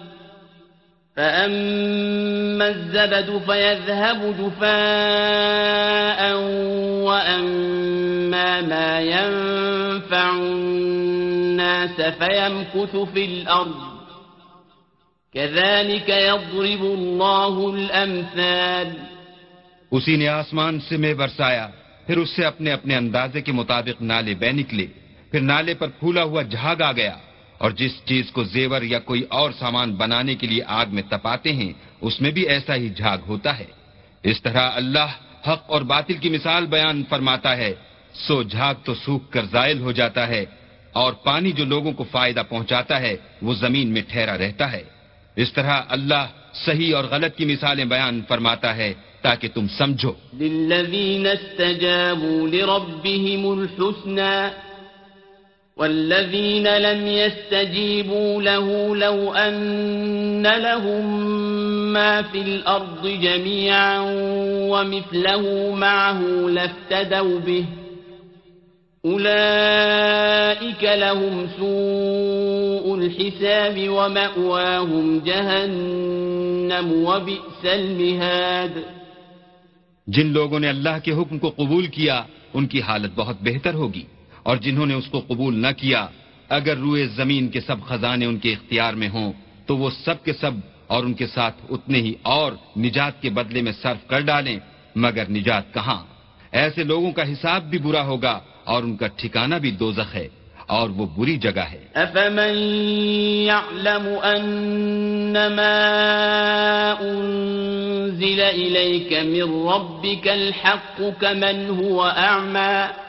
فأما 1.15 2.67
الزبد 2.67 3.41
فيذهب 3.45 4.35
جفاء 4.39 6.21
وأما 7.07 8.61
ما 8.61 8.99
ينفع 9.01 10.33
الناس 10.33 12.01
فيمكث 12.01 12.95
في 13.13 13.25
الأرض 13.25 13.81
كذلك 15.33 16.09
يضرب 16.09 16.83
الله 16.83 17.73
الأمثال 17.75 18.87
اسی 19.91 20.15
نے 20.15 20.27
آسمان 20.27 20.79
سے 20.79 20.97
میں 20.97 21.13
برسایا 21.13 21.67
پھر 22.07 22.17
اس 22.17 22.29
سے 22.35 22.45
اپنے 22.45 22.71
اپنے 22.73 22.95
اندازے 22.95 23.41
کے 23.41 23.51
مطابق 23.51 24.01
نالے 24.01 24.33
بے 24.35 24.51
نکلے 24.51 24.87
پھر 25.31 25.41
نالے 25.41 25.73
پر 25.73 25.87
پھولا 25.99 26.23
ہوا 26.23 26.41
جھاگ 26.41 26.81
آ 26.81 26.91
گیا۔ 26.91 27.15
اور 27.61 27.71
جس 27.71 27.91
چیز 28.05 28.31
کو 28.31 28.43
زیور 28.43 28.81
یا 28.81 28.99
کوئی 28.99 29.21
اور 29.29 29.51
سامان 29.59 29.95
بنانے 29.95 30.35
کے 30.35 30.47
لیے 30.47 30.63
آگ 30.67 30.85
میں 30.89 31.03
تپاتے 31.09 31.53
ہیں، 31.53 31.73
اس 32.01 32.21
میں 32.21 32.31
بھی 32.31 32.47
ایسا 32.47 32.75
ہی 32.75 32.89
جھاگ 32.89 33.17
ہوتا 33.27 33.59
ہے۔ 33.59 33.65
اس 34.23 34.41
طرح 34.41 34.69
اللہ 34.75 35.09
حق 35.47 35.63
اور 35.67 35.81
باطل 35.81 36.13
کی 36.13 36.29
مثال 36.29 36.65
بیان 36.65 37.03
فرماتا 37.09 37.57
ہے۔ 37.57 37.73
سو 38.13 38.43
جھاگ 38.43 38.73
تو 38.83 38.93
سوکھ 38.95 39.31
کر 39.31 39.45
زائل 39.51 39.79
ہو 39.79 39.91
جاتا 39.91 40.27
ہے 40.27 40.45
اور 40.91 41.13
پانی 41.13 41.51
جو 41.51 41.65
لوگوں 41.65 41.91
کو 41.91 42.05
فائدہ 42.11 42.41
پہنچاتا 42.49 42.99
ہے، 42.99 43.17
وہ 43.41 43.53
زمین 43.53 43.87
میں 43.87 44.01
ٹھہرا 44.07 44.37
رہتا 44.37 44.71
ہے۔ 44.71 44.83
اس 45.35 45.53
طرح 45.53 45.81
اللہ 45.89 46.27
صحیح 46.53 46.95
اور 46.95 47.03
غلط 47.03 47.35
کی 47.35 47.45
مثالیں 47.45 47.85
بیان 47.85 48.21
فرماتا 48.27 48.75
ہے 48.75 48.93
تاکہ 49.21 49.47
تم 49.53 49.67
سمجھو۔ 49.67 50.11
للذین 50.39 51.27
استجابوا 51.27 52.47
لربهم 52.47 53.59
الحسنى 53.59 54.70
والذين 55.81 56.67
لم 56.67 57.07
يستجيبوا 57.07 58.41
له 58.41 58.95
لو 58.95 59.33
أن 59.33 60.47
لهم 60.47 61.33
ما 61.93 62.21
في 62.21 62.41
الأرض 62.41 63.07
جميعا 63.07 63.99
ومثله 64.69 65.75
معه 65.75 66.21
لافتدوا 66.49 67.39
به 67.39 67.65
أولئك 69.05 70.83
لهم 70.83 71.45
سوء 71.57 72.95
الحساب 72.95 73.89
ومأواهم 73.89 75.19
جهنم 75.25 77.05
وبئس 77.07 77.65
المهاد. 77.65 78.77
جن 80.07 80.27
لوگوں 80.27 80.59
نے 80.59 80.69
اللہ 80.69 80.99
کے 81.03 81.11
حکم 81.11 81.39
کو 81.39 81.49
قبول 81.49 81.87
کیا 81.87 82.23
ان 82.53 82.65
کی 82.65 82.81
حالت 82.81 83.11
بہت 83.15 83.35
بہتر 83.41 83.73
ہوگی۔ 83.73 84.03
اور 84.43 84.57
جنہوں 84.57 84.85
نے 84.85 84.93
اس 84.93 85.07
کو 85.07 85.19
قبول 85.19 85.61
نہ 85.61 85.71
کیا، 85.77 86.07
اگر 86.49 86.77
روئے 86.77 87.07
زمین 87.07 87.47
کے 87.47 87.61
سب 87.61 87.75
خزانے 87.87 88.25
ان 88.25 88.37
کے 88.37 88.53
اختیار 88.53 88.93
میں 88.93 89.09
ہوں، 89.09 89.33
تو 89.65 89.77
وہ 89.77 89.89
سب 89.89 90.23
کے 90.23 90.33
سب 90.33 90.51
اور 90.87 91.03
ان 91.03 91.13
کے 91.13 91.27
ساتھ 91.27 91.55
اتنے 91.69 91.97
ہی 91.97 92.13
اور 92.21 92.51
نجات 92.77 93.21
کے 93.21 93.29
بدلے 93.29 93.61
میں 93.61 93.71
صرف 93.81 94.07
کر 94.07 94.19
ڈالیں، 94.19 94.59
مگر 94.95 95.29
نجات 95.29 95.73
کہاں؟ 95.73 96.03
ایسے 96.51 96.83
لوگوں 96.83 97.11
کا 97.11 97.31
حساب 97.31 97.63
بھی 97.63 97.77
برا 97.77 98.03
ہوگا 98.03 98.39
اور 98.63 98.83
ان 98.83 98.95
کا 98.95 99.07
ٹھکانہ 99.07 99.55
بھی 99.55 99.71
دوزخ 99.71 100.15
ہے 100.15 100.27
اور 100.67 100.89
وہ 100.89 101.05
بری 101.05 101.37
جگہ 101.37 101.65
ہے۔ 101.71 101.83
افمن 101.95 102.57
يعلم 103.45 104.07
انما 104.23 105.77
انزل 106.99 108.41
اليك 108.41 109.13
من 109.13 109.67
ربك 109.67 110.27
الحق 110.27 111.01
كمن 111.19 111.83
هو 111.83 112.01
اعمى 112.01 113.00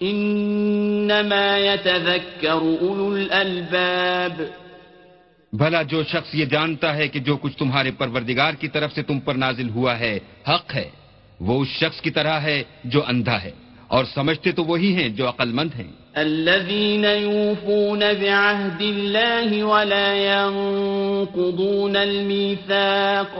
انما 0.00 1.58
يتذكر 1.58 2.50
اولو 2.50 3.14
الالباب 3.14 4.42
بھلا 5.52 5.82
جو 5.82 6.02
شخص 6.02 6.34
یہ 6.34 6.44
جانتا 6.44 6.96
ہے 6.96 7.08
کہ 7.08 7.20
جو 7.20 7.36
کچھ 7.36 7.56
تمہارے 7.56 7.90
پروردگار 7.90 8.54
کی 8.54 8.68
طرف 8.68 8.92
سے 8.92 9.02
تم 9.02 9.20
پر 9.20 9.34
نازل 9.34 9.68
ہوا 9.68 9.98
ہے 9.98 10.18
حق 10.48 10.74
ہے۔ 10.74 10.90
وہ 11.40 11.62
اس 11.62 11.68
شخص 11.68 12.00
کی 12.00 12.10
طرح 12.10 12.40
ہے 12.40 12.62
جو 12.84 13.02
اندھا 13.06 13.42
ہے 13.42 13.50
اور 13.88 14.04
سمجھتے 14.04 14.52
تو 14.52 14.64
وہی 14.64 14.94
ہیں 14.94 15.08
جو 15.08 15.28
عقل 15.28 15.52
مند 15.52 15.70
ہیں۔ 15.74 15.92
الذين 16.14 17.04
يوفون 17.04 17.98
بعهد 17.98 18.80
الله 18.80 19.68
ولا 19.68 20.14
ينقضون 20.14 21.96
الميثاق 21.96 23.38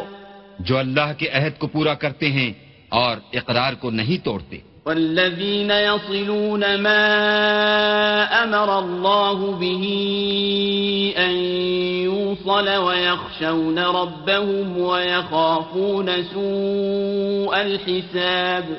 جو 0.58 0.78
اللہ 0.78 1.12
کے 1.18 1.28
عہد 1.28 1.58
کو 1.58 1.66
پورا 1.66 1.94
کرتے 1.94 2.32
ہیں 2.32 2.52
اور 2.88 3.16
اقرار 3.32 3.72
کو 3.72 3.90
نہیں 3.90 4.24
توڑتے۔ 4.24 4.58
والذين 4.88 5.70
يصلون 5.70 6.74
ما 6.74 7.04
أمر 8.44 8.78
الله 8.78 9.52
به 9.52 9.84
أن 11.16 11.30
يوصل 12.04 12.68
ويخشون 12.68 13.78
ربهم 13.78 14.78
ويخافون 14.78 16.08
سوء 16.32 17.56
الحساب. 17.56 18.72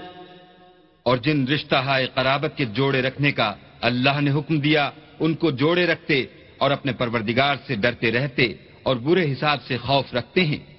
اور 1.04 1.18
جن 1.18 1.48
رشتہ 1.48 1.76
ہائے 1.76 2.08
قرابت 2.14 2.58
کے 2.58 2.66
جوڑے 2.66 3.02
رکھنے 3.02 3.32
کا 3.32 3.54
اللہ 3.82 4.22
نے 4.22 4.32
حکم 4.32 4.60
دیا، 4.60 4.90
ان 5.20 5.34
کو 5.34 5.52
جوڑے 5.52 5.86
رکھتے 5.86 6.26
اور 6.58 6.72
اپنے 6.72 6.94
پروردگار 6.94 7.56
سے 7.68 7.76
ڈرتے 7.76 8.12
رہتے 8.12 8.54
اور 8.84 8.96
برے 8.96 9.34
حساب 9.34 9.58
سے 9.68 9.78
خوف 9.78 10.14
رکھتے 10.14 10.46
ہیں۔ 10.46 10.79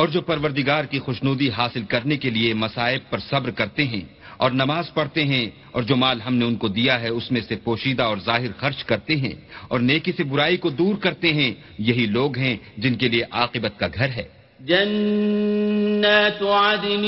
اور 0.00 0.08
جو 0.08 0.20
پروردگار 0.20 0.84
کی 0.84 0.98
خوشنودی 0.98 1.50
حاصل 1.50 1.84
کرنے 1.84 2.16
کے 2.16 2.30
لیے 2.30 2.54
مصائب 2.54 3.00
پر 3.10 3.18
صبر 3.18 3.50
کرتے 3.50 3.84
ہیں 3.84 4.00
اور 4.36 4.50
نماز 4.50 4.94
پڑھتے 4.94 5.24
ہیں 5.24 5.50
اور 5.70 5.82
جو 5.82 5.96
مال 5.96 6.20
ہم 6.20 6.34
نے 6.34 6.44
ان 6.44 6.56
کو 6.56 6.68
دیا 6.68 7.00
ہے 7.00 7.08
اس 7.08 7.30
میں 7.30 7.40
سے 7.40 7.56
پوشیدہ 7.56 8.02
اور 8.02 8.16
ظاہر 8.16 8.52
خرچ 8.56 8.84
کرتے 8.84 9.16
ہیں 9.16 9.32
اور 9.68 9.80
نیکی 9.80 10.12
سے 10.12 10.24
برائی 10.24 10.56
کو 10.56 10.70
دور 10.70 10.94
کرتے 10.96 11.32
ہیں، 11.32 11.52
یہی 11.78 12.06
لوگ 12.06 12.38
ہیں 12.38 12.56
جن 12.76 12.94
کے 12.94 13.08
لیے 13.08 13.24
عاقبت 13.30 13.78
کا 13.78 13.86
گھر 13.94 14.08
ہے۔ 14.08 14.39
جنات 14.66 16.42
عدن 16.42 17.04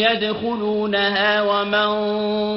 يدخلونها 0.00 1.42
ومن 1.42 1.88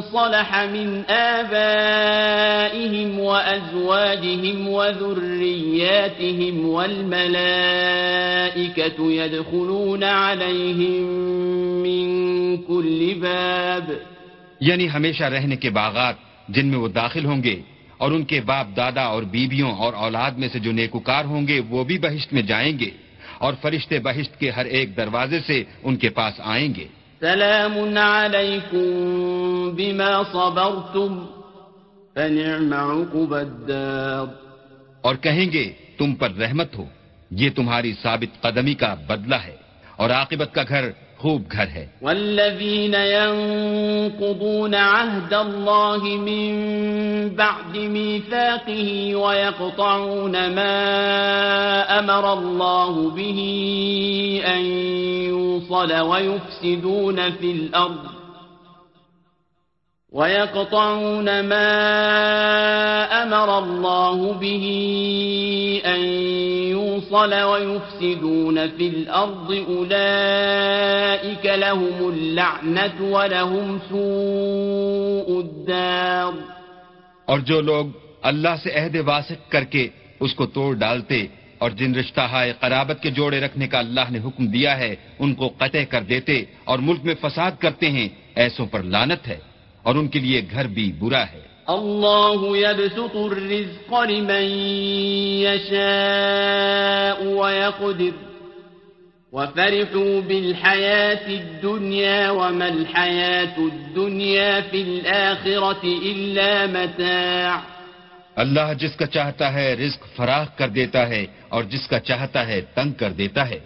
صلح 0.02 0.66
من 0.66 1.04
آبائهم 1.10 3.20
وأزواجهم 3.20 4.68
وذرياتهم 4.68 6.70
والملائكة 6.70 9.12
يدخلون 9.12 10.04
عليهم 10.04 11.04
من 11.84 12.58
كل 12.58 13.14
باب. 13.20 13.94
یعنی 14.60 14.90
ہمیشہ 14.90 15.24
رہنے 15.24 15.56
کے 15.56 15.70
باغات 15.70 16.16
جن 16.50 16.68
میں 16.68 16.80
وہ 16.80 16.88
داخل 16.88 17.26
ہوں 17.26 17.44
گے 17.44 17.62
اور 17.98 18.12
ان 18.12 18.24
کے 18.24 18.42
باپ 18.42 18.68
دادا 18.78 19.02
اور 19.02 19.24
بیویوں 19.24 19.72
اور 19.72 19.94
اولاد 19.94 20.32
میں 20.32 20.48
سے 20.48 20.60
جو 20.60 20.72
نیکوکار 20.72 21.26
ہوں 21.26 21.48
گے 21.48 21.62
وہ 21.70 21.84
بھی 21.84 21.98
بہشت 21.98 22.34
میں 22.34 22.42
جائیں 22.42 22.80
گے۔ 22.80 23.09
اور 23.40 23.54
فرشتے 23.62 24.00
بہشت 24.00 24.40
کے 24.40 24.50
ہر 24.52 24.66
ایک 24.66 24.98
دروازے 24.98 25.40
سے 25.48 25.64
ان 25.84 25.96
کے 25.96 26.10
پاس 26.10 26.34
آئیں 26.40 26.76
گے۔ 26.76 26.88
سلام 27.20 27.98
علیکم 27.98 29.76
بما 29.76 30.24
صبرتم 30.32 31.26
فنعم 32.14 32.74
عقب 32.74 33.34
الدار۔ 33.36 34.34
اور 35.02 35.16
کہیں 35.16 35.52
گے 35.52 35.74
تم 35.98 36.16
پر 36.16 36.32
رحمت 36.32 36.78
ہو 36.78 36.86
یہ 37.32 37.50
تمہاری 37.56 37.94
ثابت 38.04 38.42
قدمی 38.42 38.74
کا 38.74 38.94
بدلہ 38.94 39.36
ہے 39.36 39.56
اور 39.96 40.10
عاقبت 40.10 40.54
کا 40.54 40.64
گھر 40.68 40.90
خوب 41.22 41.42
گھر 41.52 41.68
ہے۔ 41.68 41.86
والذین 42.02 42.94
ينقضون 42.94 44.76
عهد 44.76 45.34
الله 45.34 46.02
من 46.04 46.52
بعد 47.30 47.76
ميثاقه 47.76 49.16
ويقطعون 49.16 50.36
ما 50.56 50.76
أمر 52.00 52.34
الله 52.34 53.10
به 53.10 53.40
أن 54.46 54.62
يوصل 55.28 55.94
ويفسدون 55.94 57.32
في 57.32 57.52
الأرض 57.52 58.06
ويقطعون 60.12 61.40
ما 61.40 61.70
أمر 63.24 63.58
الله 63.58 64.34
به 64.34 64.66
أن 65.86 66.00
يوصل 67.00 67.34
ويفسدون 67.34 68.70
في 68.70 68.88
الأرض 68.88 69.52
أولئك 69.52 71.46
لهم 71.46 71.98
اللعنة 72.14 72.98
ولهم 73.02 73.80
سوء 73.90 75.30
الدار۔ 75.44 76.34
اور 77.26 77.40
جو 77.40 77.62
لوگ 77.62 77.86
اللہ 78.22 78.56
سے 78.64 78.70
عہد 78.72 78.96
واسق 79.06 79.52
کر 79.52 79.64
کے 79.64 79.88
اس 80.20 80.36
کو 80.36 80.46
توڑ 80.46 80.76
ڈالتے 80.76 81.28
اور 81.58 81.72
جن 81.72 81.96
رشتہ 81.96 82.22
ہائے 82.22 82.54
قرابت 82.60 82.98
کے 83.02 83.12
جوڑے 83.12 83.40
رکھنے 83.40 83.68
کا 83.68 83.80
اللہ 83.80 84.10
نے 84.10 84.20
حکم 84.20 84.48
دیا 84.48 84.78
ہے، 84.78 84.96
ان 85.20 85.34
کو 85.34 85.48
قطع 85.58 85.84
کر 85.90 86.02
دیتے 86.02 86.44
اور 86.64 86.80
ملک 86.80 87.00
میں 87.04 87.16
فساد 87.22 87.52
کرتے 87.60 87.90
ہیں، 87.90 88.10
ایسوں 88.36 88.66
پر 88.66 88.84
لانت 88.84 89.28
ہے 89.28 89.40
اور 89.84 89.96
ان 89.96 90.08
کے 90.08 90.20
لیے 90.20 90.42
گھر 90.52 90.68
بھی 90.68 90.92
برا 91.00 91.24
ہے۔ 91.24 91.49
اللہ 91.72 92.58
يبسط 92.58 93.16
الرزق 93.16 93.94
لمن 93.94 94.44
يشاء 95.46 97.26
ويقدر. 97.26 98.30
وفرحوا 99.32 100.28
بالحياة 100.28 101.28
الدنيا 101.28 102.30
وما 102.30 102.66
الحياة 102.66 103.58
الدنيا 103.58 104.60
في 104.72 104.82
الآخرة 104.82 105.88
إلا 106.04 106.66
متاع. 106.72 107.58
اللہ 108.36 108.74
جس 108.78 108.96
کا 108.96 109.06
چاہتا 109.06 109.54
ہے 109.54 109.74
رزق 109.74 110.16
فراخ 110.16 110.58
کر 110.58 110.68
دیتا 110.68 111.10
ہے 111.10 111.26
اور 111.50 111.64
جس 111.64 111.88
کا 111.88 112.00
چاہتا 112.00 112.48
ہے 112.48 112.62
تنگ 112.74 112.92
کر 112.92 113.12
دیتا 113.12 113.50
ہے۔ 113.50 113.60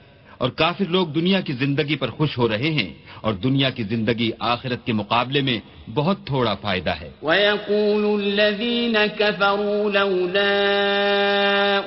اور 0.43 0.51
کافر 0.51 0.85
لوگ 0.89 1.07
دنیا 1.07 1.41
کی 1.41 1.53
زندگی 1.53 1.95
پر 1.95 2.09
خوش 2.09 2.37
ہو 2.37 2.49
رہے 2.49 2.71
ہیں 2.71 2.93
اور 3.21 3.33
دنیا 3.33 3.69
کی 3.69 3.83
زندگی 3.83 4.31
آخرت 4.39 4.85
کے 4.85 4.93
مقابلے 4.93 5.41
میں 5.41 5.59
بہت 5.93 6.17
تھوڑا 6.25 6.55
فائدہ 6.55 6.89
ہے۔ 6.89 7.09
وَيَقُولُ 7.21 8.21
الَّذِينَ 8.21 8.97
كَفَرُوا 9.17 9.91
لَوْلَا 9.91 10.51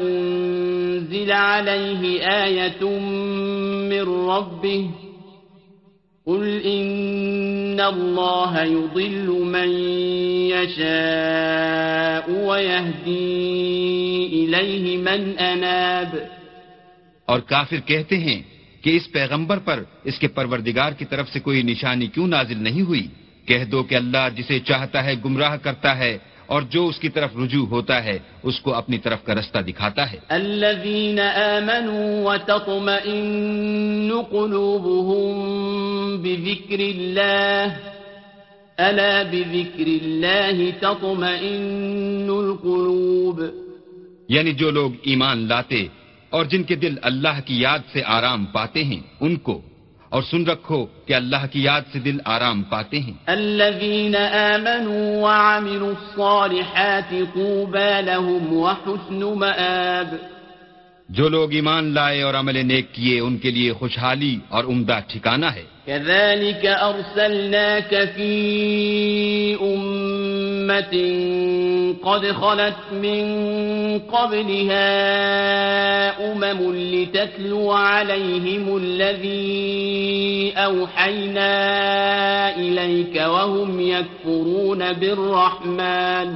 أُنزِلَ 0.01 1.33
عَلَيْهِ 1.33 2.21
آيَةٌ 2.45 2.85
مِّن 3.92 4.05
رَّبِّهِ 4.31 4.85
قُلْ 6.27 6.61
إِنَّ 6.64 7.81
اللَّهَ 7.81 8.64
يُضِلُّ 8.64 9.29
مَن 9.29 9.69
يَشَاءُ 10.57 12.31
وَيَهْدِي 12.49 13.27
إِلَيْهِ 14.33 14.97
مَنْ 14.97 15.38
أَنَابَ 15.40 16.36
اور 17.27 17.41
کافر 17.41 17.77
کہتے 17.87 18.19
ہیں 18.19 18.43
کہ 18.81 18.97
اس 18.97 19.12
پیغمبر 19.12 19.59
پر 19.59 19.83
اس 20.05 20.19
کے 20.19 20.29
پروردگار 20.29 20.93
کی 20.93 21.05
طرف 21.05 21.29
سے 21.29 21.41
کوئی 21.41 21.62
نشانی 21.62 22.07
کیوں 22.07 22.27
نازل 22.27 22.62
نہیں 22.62 22.83
ہوئی؟ 22.83 23.07
کہہ 23.47 23.65
دو 23.65 23.83
کہ 23.83 23.95
اللہ 23.95 24.29
جسے 24.37 24.61
چاہتا 24.61 25.05
ہے 25.05 25.15
گمراہ 25.25 25.57
کرتا 25.57 25.99
ہے 25.99 26.19
اور 26.47 26.62
جو 26.62 26.87
اس 26.87 26.99
کی 26.99 27.09
طرف 27.09 27.31
رجوع 27.45 27.67
ہوتا 27.67 28.05
ہے 28.05 28.19
اس 28.43 28.61
کو 28.61 28.75
اپنی 28.75 28.99
طرف 28.99 29.25
کا 29.25 29.35
رستہ 29.35 29.59
دکھاتا 29.59 30.12
ہے۔ 30.12 30.17
الذين 30.29 31.19
آمنوا 31.19 32.35
وتطمئن 32.35 34.11
قلوبهم 34.31 35.37
بذكر 36.23 36.81
الله 36.81 37.73
ألا 38.79 39.23
بذكر 39.23 39.87
الله 39.87 40.71
تطمئن 40.81 42.27
القلوب۔ 42.29 43.43
یعنی 44.29 44.53
جو 44.53 44.71
لوگ 44.71 44.91
ایمان 45.03 45.39
لاتے 45.39 45.89
اور 46.37 46.44
جن 46.44 46.62
کے 46.62 46.75
دل 46.75 46.94
اللہ 47.03 47.40
کی 47.44 47.61
یاد 47.61 47.79
سے 47.92 48.03
آرام 48.07 48.44
پاتے 48.44 48.85
ہیں 48.85 49.01
ان 49.20 49.37
کو۔ 49.37 49.61
اور 50.09 50.22
سن 50.22 50.46
رکھو 50.46 50.87
کہ 51.07 51.12
اللہ 51.12 51.46
کی 51.53 51.62
یاد 51.62 51.81
سے 51.92 51.99
دل 51.99 52.18
آرام 52.25 52.62
پاتے 52.62 53.01
ہیں۔ 53.01 53.12
الذين 53.27 54.16
آمنوا 54.16 55.31
وعملوا 55.31 55.88
الصالحات 55.88 57.11
طوبى 57.11 58.03
لهم 58.05 58.53
وحسن 58.53 59.38
مآب۔ 59.38 60.16
جو 61.09 61.29
لوگ 61.29 61.53
ایمان 61.53 61.85
لائے 61.85 62.22
اور 62.22 62.35
عمل 62.35 62.66
نیک 62.66 62.92
کیے 62.92 63.20
ان 63.20 63.38
کے 63.38 63.51
لیے 63.51 63.72
خوشحالی 63.72 64.38
اور 64.49 64.64
عمدہ 64.64 64.99
ٹھکانہ 65.07 65.46
ہے۔ 65.46 65.62
كذلك 65.85 66.64
أرسلناك 66.64 67.94
في 68.16 68.57
أمة 69.61 70.99
قد 71.92 72.33
خلت 72.33 72.77
من 72.92 73.27
قبلها 73.99 74.87
أمم 76.33 76.75
لتتلو 76.75 77.72
عليهم 77.72 78.77
الذي 78.77 80.53
أوحينا 80.57 81.46
إليك 82.57 83.16
وهم 83.16 83.81
يكفرون 83.81 84.92
بالرحمن. 84.92 86.35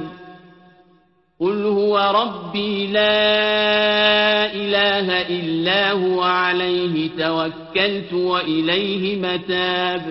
قل 1.39 1.65
هو 1.65 1.97
ربي 1.97 2.87
لا 2.87 4.53
إله 4.53 5.21
إلا 5.21 5.91
هو 5.91 6.21
عليه 6.21 7.09
توكلت 7.17 8.13
وإليه 8.13 9.15
متاب. 9.15 10.01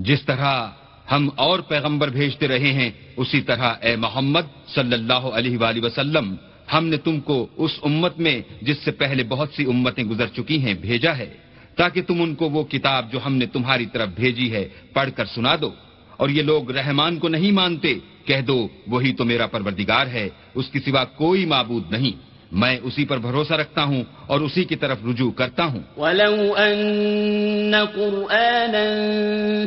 جس 0.00 0.24
طرح 0.24 0.87
ہم 1.10 1.28
اور 1.36 1.58
پیغمبر 1.58 2.08
بھیجتے 2.08 2.48
رہے 2.48 2.72
ہیں، 2.72 2.90
اسی 3.16 3.40
طرح 3.40 3.74
اے 3.82 3.96
محمد 3.96 4.68
صلی 4.74 4.92
اللہ 4.92 5.12
علیہ 5.12 5.58
وآلہ 5.58 5.84
وسلم، 5.84 6.34
ہم 6.72 6.86
نے 6.86 6.96
تم 6.96 7.20
کو 7.20 7.46
اس 7.56 7.70
امت 7.82 8.18
میں 8.18 8.42
جس 8.62 8.78
سے 8.78 8.90
پہلے 8.90 9.24
بہت 9.24 9.48
سی 9.56 9.64
امتیں 9.64 10.04
گزر 10.04 10.26
چکی 10.26 10.58
ہیں 10.58 10.74
بھیجا 10.74 11.18
ہے، 11.18 11.34
تاکہ 11.76 12.02
تم 12.02 12.22
ان 12.22 12.34
کو 12.34 12.50
وہ 12.50 12.64
کتاب 12.64 13.12
جو 13.12 13.18
ہم 13.26 13.34
نے 13.34 13.46
تمہاری 13.46 13.86
طرف 13.86 14.08
بھیجی 14.08 14.52
ہے 14.52 14.68
پڑھ 14.92 15.10
کر 15.16 15.24
سنا 15.24 15.56
دو۔ 15.60 15.70
اور 16.16 16.28
یہ 16.28 16.42
لوگ 16.42 16.70
رحمان 16.70 17.18
کو 17.18 17.28
نہیں 17.28 17.52
مانتے، 17.52 17.94
کہہ 18.24 18.40
دو، 18.40 18.68
وہی 18.86 19.12
تو 19.12 19.24
میرا 19.24 19.46
پروردگار 19.46 20.06
ہے، 20.06 20.28
اس 20.54 20.68
کی 20.68 20.78
سوا 20.78 21.04
کوئی 21.04 21.46
معبود 21.46 21.92
نہیں۔ 21.92 22.27
میں 22.52 22.78
اسی 22.82 23.04
پر 23.04 23.18
بھروسہ 23.18 23.52
رکھتا 23.52 23.84
ہوں 23.84 24.02
اور 24.26 24.40
اسی 24.40 24.64
کی 24.64 24.76
طرف 24.76 24.98
رجوع 25.08 25.30
کرتا 25.30 25.64
ہوں 25.64 25.80
وَلَوْ 25.96 26.56
أَنَّ 26.56 27.84
قُرْآنًا 27.94 28.86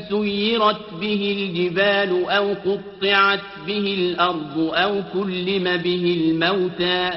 سُيِّرَتْ 0.10 0.94
بِهِ 1.00 1.22
الْجِبَالُ 1.38 2.12
أَوْ 2.30 2.54
قُطِّعَتْ 2.66 3.40
بِهِ 3.66 3.86
الْأَرْضُ 4.00 4.74
أَوْ 4.74 5.02
كُلِّمَ 5.14 5.64
بِهِ 5.64 6.18
الْمَوْتَى 6.22 7.10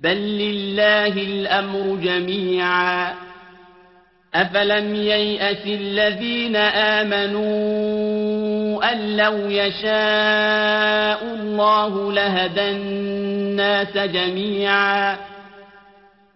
بَلْ 0.00 0.16
لِلَّهِ 0.16 1.14
الْأَمْرُ 1.22 1.96
جَمِيعًا. 2.02 3.12
أَفَلَمْ 4.34 4.94
يَيْأَسِ 4.94 5.66
الَّذِينَ 5.66 6.56
آمَنُوا 6.56 8.49
أن 8.82 9.16
لو 9.16 9.32
يشاء 9.32 11.24
الله 11.34 12.12
لهدى 12.12 12.70
الناس 12.70 13.96
جميعا. 13.96 15.16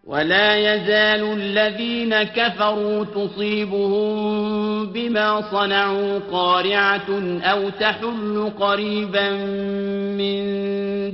ولا 0.07 0.57
يزال 0.57 1.33
الذين 1.33 2.23
كفروا 2.23 3.05
تصيبهم 3.05 4.17
بما 4.87 5.51
صنعوا 5.51 6.19
قارعة 6.33 7.41
أو 7.43 7.69
تحل 7.69 8.53
قريبا 8.61 9.31
من 10.19 10.45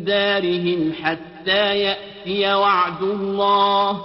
دارهم 0.04 0.92
حتى 1.02 1.78
يأتي 1.78 2.54
وعد 2.54 3.02
الله. 3.02 4.04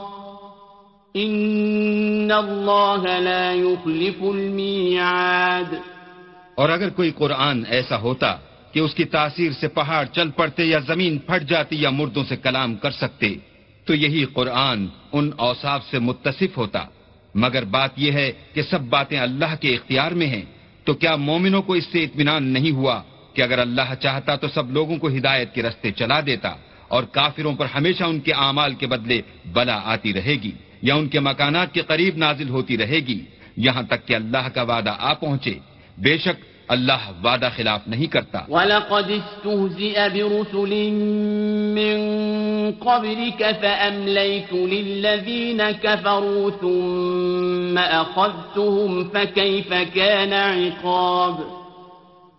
إن 1.16 2.32
الله 2.32 3.20
لا 3.20 3.54
يخلف 3.54 4.24
الميعاد. 4.24 5.95
اور 6.56 6.70
اگر 6.70 6.90
کوئی 6.90 7.12
قرآن 7.12 7.64
ایسا 7.70 7.98
ہوتا 7.98 8.36
کہ 8.72 8.80
اس 8.80 8.94
کی 8.94 9.04
تاثیر 9.04 9.52
سے 9.60 9.68
پہاڑ 9.68 10.06
چل 10.06 10.32
پڑتے 10.32 10.64
یا 10.66 10.80
زمین 10.88 11.18
پھٹ 11.18 11.44
جاتی 11.44 11.82
یا 11.82 11.90
مردوں 11.90 12.24
سے 12.24 12.36
کلام 12.36 12.76
کر 12.76 12.92
سکتے، 12.92 13.36
تو 13.86 13.94
یہی 13.94 14.26
قرآن 14.34 14.88
ان 15.14 15.32
اوصاف 15.38 15.82
سے 15.92 16.00
متصف 16.00 16.58
ہوتا۔ 16.58 16.84
مگر 17.36 17.64
بات 17.66 17.92
یہ 17.98 18.12
ہے 18.12 18.32
کہ 18.54 18.62
سب 18.62 18.82
باتیں 18.82 19.20
اللہ 19.20 19.56
کے 19.60 19.74
اختیار 19.76 20.12
میں 20.12 20.28
ہیں، 20.28 20.46
تو 20.84 20.94
کیا 20.94 21.16
مومنوں 21.16 21.62
کو 21.62 21.74
اس 21.74 21.86
سے 21.92 22.04
اطمینان 22.04 22.44
نہیں 22.44 22.72
ہوا 22.72 23.02
کہ 23.34 23.42
اگر 23.42 23.60
اللہ 23.60 23.94
چاہتا 24.00 24.36
تو 24.36 24.48
سب 24.48 24.72
لوگوں 24.72 24.98
کو 24.98 25.08
ہدایت 25.08 25.54
کے 25.54 25.64
رستے 25.64 25.92
چلا 25.92 26.20
دیتا 26.26 26.56
اور 26.88 27.04
کافروں 27.04 27.54
پر 27.56 27.66
ہمیشہ 27.66 28.04
ان 28.04 28.20
کے 28.20 28.34
اعمال 28.34 28.74
کے 28.74 28.88
بدلے 28.88 29.22
بلا 29.54 29.80
آتی 29.84 30.14
رہے 30.14 30.36
گی 30.44 30.52
یا 30.82 30.96
ان 30.96 31.08
کے 31.08 31.20
مکانات 31.20 31.74
کے 31.74 31.82
قریب 31.82 32.18
نازل 32.18 32.50
ہوتی 32.50 32.78
رہے 32.78 33.00
گی، 33.00 33.20
یہاں 33.58 33.84
تک 33.84 34.08
کہ 34.08 34.14
اللہ 34.16 34.48
کا 34.54 34.62
وعدہ 34.62 34.94
آ 35.00 35.14
پہنچے۔ 35.14 35.54
بے 35.98 36.18
شک 36.18 36.46
اللہ 36.68 37.12
وعدہ 37.24 37.50
خلاف 37.56 37.88
نہیں 37.88 38.08
کرتا۔ 38.08 38.40
وَلَقَدِ 38.50 39.12
اسْتُهْزِئَ 39.12 40.00
بِرُسُلٍ 40.14 40.92
مِّن 41.74 42.00
قَبْلِكَ 42.80 43.44
فَأَمْلَيْتُ 43.62 44.56
لِلَّذِينَ 44.56 45.64
كَفَرُوا 45.82 46.52
ثُمَّ 46.62 47.80
أَخَذْتُهُمْ 47.82 49.12
فَكَيْفَ 49.12 49.76
كَانَ 49.94 50.36
عِقَابِ 50.36 51.44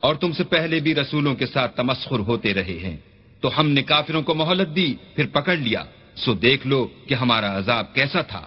اور 0.01 0.15
تم 0.15 0.33
سے 0.33 0.45
پہلے 0.45 0.81
بھی 0.81 0.95
رسولوں 0.95 1.35
کے 1.35 1.47
ساتھ 1.47 1.77
تمسخر 1.77 2.19
ہوتے 2.19 2.55
رہے 2.55 2.79
ہیں۔ 2.83 2.97
تو 3.41 3.61
ہم 3.61 3.69
نے 3.69 3.83
کافروں 3.83 4.23
کو 4.23 4.35
مہلت 4.35 4.77
دی 4.77 4.95
پھر 5.15 5.27
پکڑ 5.27 5.57
لیا۔ 5.57 5.85
سو 6.17 6.35
دیکھ 6.35 6.67
لو 6.67 6.89
کہ 7.07 7.15
ہمارا 7.15 7.59
عذاب 7.59 7.95
کیسا 7.95 8.23
تھا۔ 8.23 8.47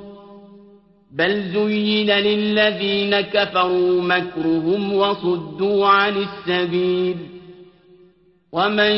بل 1.11 1.41
زين 1.41 2.11
للذين 2.11 3.21
كفروا 3.21 4.01
مكرهم 4.01 4.93
وصدوا 4.93 5.87
عن 5.87 6.13
السبيل 6.17 7.17
ومن 8.53 8.91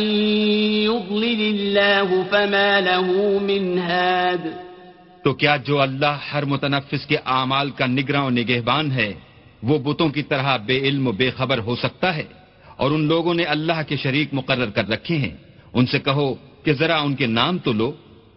يضلل 0.90 1.42
الله 1.42 2.24
فما 2.24 2.80
له 2.80 3.40
من 3.40 3.80
هاد 3.80 4.48
تو 5.24 5.34
کیا 5.34 5.58
جو 5.58 5.82
اللہ 5.82 6.18
ہر 6.34 6.46
متنفس 6.46 7.06
کے 7.06 7.18
اعمال 7.26 7.72
کا 7.72 7.86
نگراں 7.86 8.24
و 8.24 8.30
نگہبان 8.30 8.92
ہے، 8.92 9.14
وہ 9.64 9.78
بتوں 9.80 10.10
کی 10.10 10.24
طرح 10.24 10.58
بے 10.58 10.80
علم 10.80 11.08
و 11.08 11.12
بے 11.12 11.32
خبر 11.32 11.60
ہو 11.60 11.76
سکتا 11.76 12.16
ہے؟ 12.16 12.24
اور 12.78 12.92
ان 12.92 13.08
لوگوں 13.08 13.34
نے 13.34 13.44
اللہ 13.44 13.82
کے 13.88 13.96
شریک 13.96 14.30
مقرر 14.34 14.70
کر 14.70 14.90
رکھے 14.90 15.18
ہیں۔ 15.18 15.36
ان 15.74 15.86
سے 15.86 16.00
کہو 16.00 16.36
کہ 16.64 16.74
ذرا 16.74 17.02
ان 17.02 17.16
کے 17.16 17.28
نام 17.28 17.58
تو 17.58 17.74
لو۔ 17.74 17.92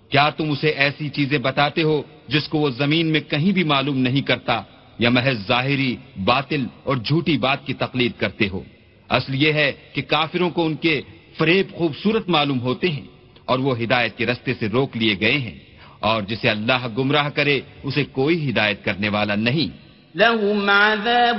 کیا 0.09 0.31
تم 0.31 0.51
اسے 0.51 0.69
ایسی 0.69 1.09
چیزیں 1.09 1.39
بتاتے 1.39 1.83
ہو 1.83 2.03
جس 2.29 2.49
کو 2.49 2.59
وہ 2.59 2.71
زمین 2.71 3.07
میں 3.07 3.21
کہیں 3.21 3.53
بھی 3.53 3.65
معلوم 3.65 3.99
نہیں 3.99 4.21
کرتا 4.21 4.63
یا 4.99 5.11
محض 5.11 5.47
ظاہری، 5.47 5.97
باطل 6.25 6.67
اور 6.83 6.97
جھوٹی 6.97 7.37
بات 7.39 7.67
کی 7.67 7.75
تقلید 7.75 8.13
کرتے 8.19 8.49
ہو؟ 8.49 8.63
اصل 9.09 9.35
یہ 9.35 9.53
ہے 9.53 9.73
کہ 9.93 10.03
کافروں 10.03 10.51
کو 10.51 10.67
ان 10.67 10.75
کے 10.75 11.03
فریب 11.39 11.75
خوبصورت 11.75 12.29
معلوم 12.29 12.61
ہوتے 12.61 12.89
ہیں 12.89 13.07
اور 13.45 13.59
وہ 13.59 13.81
ہدایت 13.83 14.17
کے 14.19 14.27
رستے 14.27 14.55
سے 14.55 14.69
روک 14.69 14.97
لیے 14.97 15.21
گئے 15.21 15.39
ہیں 15.39 15.59
اور 16.01 16.23
جسے 16.23 16.49
اللہ 16.49 16.87
گمراہ 16.99 17.29
کرے، 17.29 17.61
اسے 17.83 18.05
کوئی 18.05 18.51
ہدایت 18.51 18.85
کرنے 18.85 19.09
والا 19.09 19.35
نہیں۔ 19.35 19.86
لهم 20.17 20.71
عذاب 20.71 21.39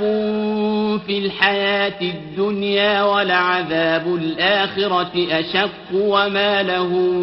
في 1.05 1.17
الحياة 1.17 2.01
الدنيا 2.01 3.03
ولعذاب 3.03 4.15
الآخرة 4.15 5.13
أشق 5.39 5.89
وما 5.93 6.63
لهم 6.63 7.13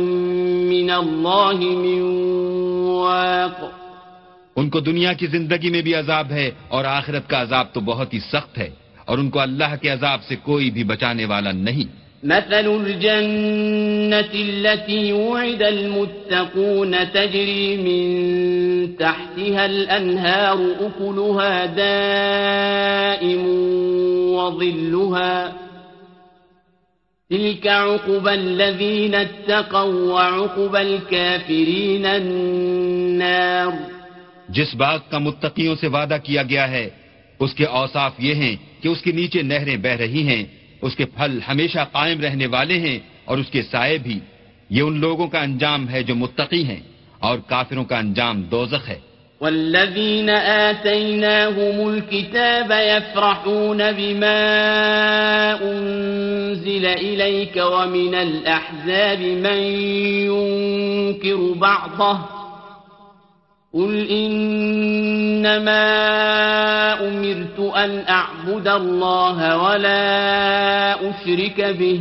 من 0.69 0.91
الله 0.91 1.59
من 1.85 2.03
واق 2.99 3.59
ان 4.57 4.71
کو 4.71 4.81
دنیا 4.81 5.13
کی 5.13 5.27
زندگی 5.27 5.71
میں 5.71 5.83
بھی 5.83 5.95
عذاب 5.95 6.31
ہے 6.33 6.51
اور 6.69 6.85
آخرت 6.85 7.31
کا 7.31 7.43
عذاب 7.43 7.67
تو 7.73 7.81
بہت 7.81 8.15
ہی 8.15 8.21
سخت 8.21 8.59
ہے 8.59 8.71
اور 9.05 9.19
ان 9.19 9.31
کو 9.31 9.41
اللہ 9.41 9.75
کے 9.83 9.89
عذاب 9.89 10.21
سے 10.29 10.37
کوئی 10.43 10.71
بھی 10.71 10.85
بچانے 10.85 11.25
والا 11.25 11.53
نہیں۔ 11.53 11.89
مثل 12.25 12.55
الجنة 12.55 14.33
التي 14.35 15.13
وعد 15.13 15.63
المتقون 15.63 16.95
تجري 17.13 17.77
من 17.77 18.74
تحتها 18.87 19.65
الأنهار 19.65 20.59
أكلها 20.81 21.67
دائم 21.67 23.45
وظلها 24.35 25.53
تلك 27.31 27.67
عقب 27.67 28.29
الذين 28.29 29.15
اتقوا 29.15 30.13
وعقب 30.13 30.77
الكافرين 30.77 32.07
النار 32.07 33.73
جس 34.49 34.75
باغ 34.75 34.99
کا 35.11 35.19
متقیوں 35.19 35.75
سے 35.81 35.87
وعدہ 35.87 36.17
کیا 36.23 36.43
گیا 36.43 36.71
ہے، 36.71 36.91
اس 37.39 37.55
کے 37.55 37.65
اوصاف 37.65 38.13
یہ 38.19 38.35
ہیں 38.35 38.57
کہ 38.81 38.89
اس 38.89 39.03
کے 39.03 39.13
نیچے 39.13 39.43
نہریں 39.43 39.77
بہ 39.77 39.89
رہی 39.89 40.23
ہیں، 40.23 40.45
اس 40.83 40.97
کے 40.97 41.05
پھل 41.05 41.41
ہمیشہ 41.49 41.79
قائم 41.93 42.21
رہنے 42.21 42.47
والے 42.47 42.79
ہیں 42.79 42.99
اور 43.25 43.39
اس 43.39 43.47
کے 43.47 43.63
سائے 43.63 43.99
بھی۔ 43.99 44.19
یہ 44.71 44.83
ان 44.83 45.01
لوگوں 45.01 45.27
کا 45.27 45.41
انجام 45.41 45.89
ہے 45.89 46.03
جو 46.03 46.15
متقی 46.15 46.65
ہیں۔ 46.65 46.81
اور 47.25 47.39
کافروں 47.39 47.85
کا 47.85 47.99
انجام 47.99 48.43
دوزخ 48.43 48.89
ہے۔ 48.89 48.99
والذين 49.41 50.31
آتيناهم 50.47 51.87
الكتاب 51.87 52.71
يفرحون 52.71 53.81
بما 53.97 54.41
أنزل 55.63 56.87
إليك 56.87 57.57
ومن 57.57 58.15
الأحزاب 58.15 59.21
من 59.21 59.59
ينكر 60.31 61.53
بعضه 61.59 62.19
قل 63.75 64.07
إنما 64.11 65.83
أمرت 67.01 67.61
أن 67.61 68.01
أعبد 68.09 68.69
الله 68.69 69.57
ولا 69.57 70.07
أشرك 71.01 71.61
به 71.79 72.01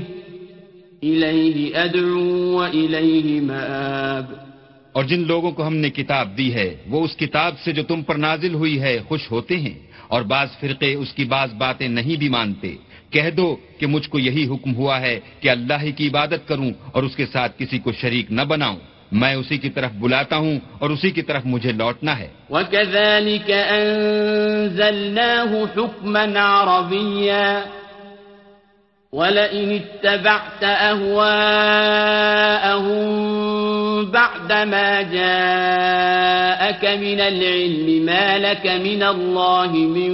إليه 1.03 1.75
أدعو 1.75 2.59
وإليه 2.59 3.41
مآب۔ 3.41 4.42
اور 4.93 5.03
جن 5.03 5.27
لوگوں 5.27 5.51
کو 5.51 5.67
ہم 5.67 5.75
نے 5.75 5.89
کتاب 5.89 6.37
دی 6.37 6.53
ہے، 6.53 6.75
وہ 6.87 7.03
اس 7.03 7.15
کتاب 7.15 7.59
سے 7.59 7.71
جو 7.71 7.83
تم 7.83 8.01
پر 8.01 8.15
نازل 8.15 8.53
ہوئی 8.53 8.81
ہے، 8.81 8.99
خوش 9.07 9.31
ہوتے 9.31 9.57
ہیں۔ 9.57 9.79
اور 10.07 10.21
بعض 10.21 10.47
فرقے 10.59 10.93
اس 10.93 11.13
کی 11.13 11.25
بعض 11.25 11.53
باتیں 11.53 11.87
نہیں 11.87 12.15
بھی 12.15 12.29
مانتے۔ 12.29 12.75
کہہ 13.09 13.29
دو 13.29 13.55
کہ 13.79 13.87
مجھ 13.87 14.09
کو 14.09 14.19
یہی 14.19 14.47
حکم 14.47 14.75
ہوا 14.75 15.01
ہے 15.01 15.19
کہ 15.39 15.49
اللہ 15.49 15.73
ہی 15.81 15.91
کی 15.91 16.07
عبادت 16.07 16.47
کروں 16.47 16.71
اور 16.91 17.03
اس 17.03 17.15
کے 17.15 17.25
ساتھ 17.25 17.51
کسی 17.57 17.79
کو 17.79 17.91
شریک 17.91 18.31
نہ 18.31 18.41
بناؤں۔ 18.41 18.77
میں 19.11 19.33
اسی 19.33 19.57
کی 19.57 19.69
طرف 19.69 19.91
بلاتا 19.91 20.37
ہوں 20.37 20.59
اور 20.79 20.89
اسی 20.89 21.11
کی 21.11 21.21
طرف 21.21 21.41
مجھے 21.45 21.71
لوٹنا 21.71 22.19
ہے۔ 22.19 22.27
وَكَذَلِكَ 22.49 23.51
أَنزَلْنَاهُ 23.51 25.67
حُكْمًا 25.77 26.61
عَرَبِيًّا۔ 26.61 27.82
وَلَئِنِ 29.13 29.73
اتَّبَعْتَ 29.73 30.65
أَهْوَاءَهُمْ 30.65 31.33
بَعْدَمَا 34.05 35.01
جَاءَكَ 35.01 36.87
مِنَ 36.99 37.21
الْعِلْمِ 37.21 38.09
مَا 38.09 38.37
لَكَ 38.37 38.69
مِنَ 38.69 39.03
اللَّهِ 39.03 39.79
مِنْ 39.85 40.11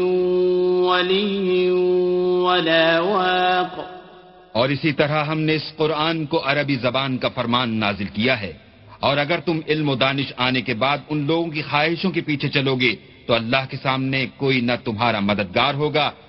وَلِيٍّ 0.90 1.70
وَلَا 2.44 3.00
وَاقٍ 3.00 3.84
اور 4.52 4.70
اسی 4.70 4.92
طرح 4.92 5.24
ہم 5.24 5.40
نے 5.40 5.56
اس 5.56 5.74
قرآن 5.78 6.26
کو 6.26 6.42
عربی 6.46 6.76
زبان 6.76 7.18
کا 7.18 7.30
فرمان 7.30 7.70
نازل 7.70 8.06
کیا 8.06 8.42
ہے۔ 8.42 8.54
اور 9.00 9.18
اگر 9.18 9.40
تم 9.40 9.60
علم 9.68 9.90
و 9.90 9.96
دانش 9.96 10.34
آنے 10.38 10.62
کے 10.62 10.74
بعد 10.74 10.98
ان 11.10 11.28
لوگوں 11.28 11.52
کی 11.52 11.62
خواہشوں 11.62 12.12
کے 12.12 12.22
پیچھے 12.22 12.50
چلو 12.50 12.76
گے 12.76 12.96
تو 13.26 13.34
اللہ 13.34 13.66
کے 13.70 13.78
سامنے 13.84 14.26
کوئی 14.38 14.62
نہ 14.62 14.72
تمہارا 14.84 15.20
مددگار 15.20 15.74
ہوگا۔ 15.74 16.12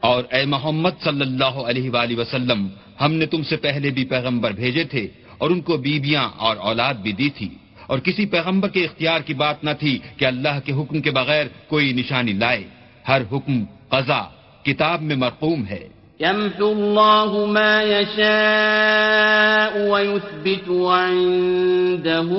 اور 0.00 0.24
اے 0.30 0.44
محمد 0.44 1.04
صلی 1.04 1.20
اللہ 1.20 1.44
علیہ 1.44 1.90
وآلہ 1.90 2.18
وسلم، 2.18 2.68
ہم 3.00 3.12
نے 3.12 3.26
تم 3.26 3.42
سے 3.42 3.56
پہلے 3.56 3.90
بھی 3.90 4.04
پیغمبر 4.04 4.50
بھیجے 4.50 4.84
تھے 4.84 5.08
اور 5.38 5.50
ان 5.50 5.60
کو 5.60 5.76
بیویاں 5.76 6.28
اور 6.36 6.56
اولاد 6.56 6.94
بھی 6.94 7.12
دی 7.12 7.30
تھی۔ 7.30 7.48
اور 7.86 7.98
کسی 7.98 8.26
پیغمبر 8.26 8.68
کے 8.68 8.84
اختیار 8.84 9.20
کی 9.20 9.34
بات 9.34 9.64
نہ 9.64 9.70
تھی 9.78 9.98
کہ 10.16 10.24
اللہ 10.24 10.58
کے 10.64 10.72
حکم 10.72 11.00
کے 11.00 11.10
بغیر 11.10 11.46
کوئی 11.68 11.92
نشانی 11.92 12.32
لائے۔ 12.32 12.64
ہر 13.08 13.22
حکم 13.32 13.64
قضا، 13.88 14.22
کتاب 14.62 15.02
میں 15.02 15.16
مرقوم 15.16 15.64
ہے۔ 15.64 15.88
يمحو 16.20 16.66
الله 16.66 17.50
ما 17.50 17.82
يشاء 17.82 19.90
ويثبت 19.90 20.70
وعنده 20.70 22.36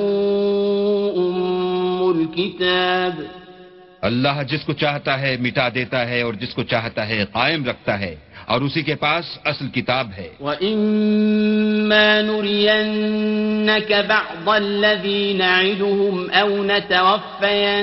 أم 1.16 2.04
الكتاب۔ 2.04 3.41
اللہ 4.02 4.44
جس 4.48 4.64
کو 4.66 4.74
چاہتا 4.74 5.22
ہے 5.22 5.38
مٹا 5.40 5.70
دیتا 5.76 6.10
ہے 6.10 6.22
اور 6.22 6.34
جس 6.34 6.54
کو 6.54 6.64
چاہتا 6.64 7.08
ہے 7.08 7.26
قائم 7.32 7.66
رکھتا 7.66 8.00
ہے 8.00 8.16
اور 8.46 8.62
اسی 8.62 8.82
کے 8.82 8.96
پاس 8.96 9.26
اصل 9.46 9.68
کتاب 9.70 10.08
ہے۔ 10.18 10.30
وَإِمَّا 10.40 12.22
نُرِيَنَّكَ 12.22 13.94
بَعْضَ 14.08 14.50
الَّذِي 14.50 15.34
نَعِدُهُمْ 15.34 16.16
أَوْ 16.42 16.50
نَتَوَفَّيَنَّكَ 16.66 17.78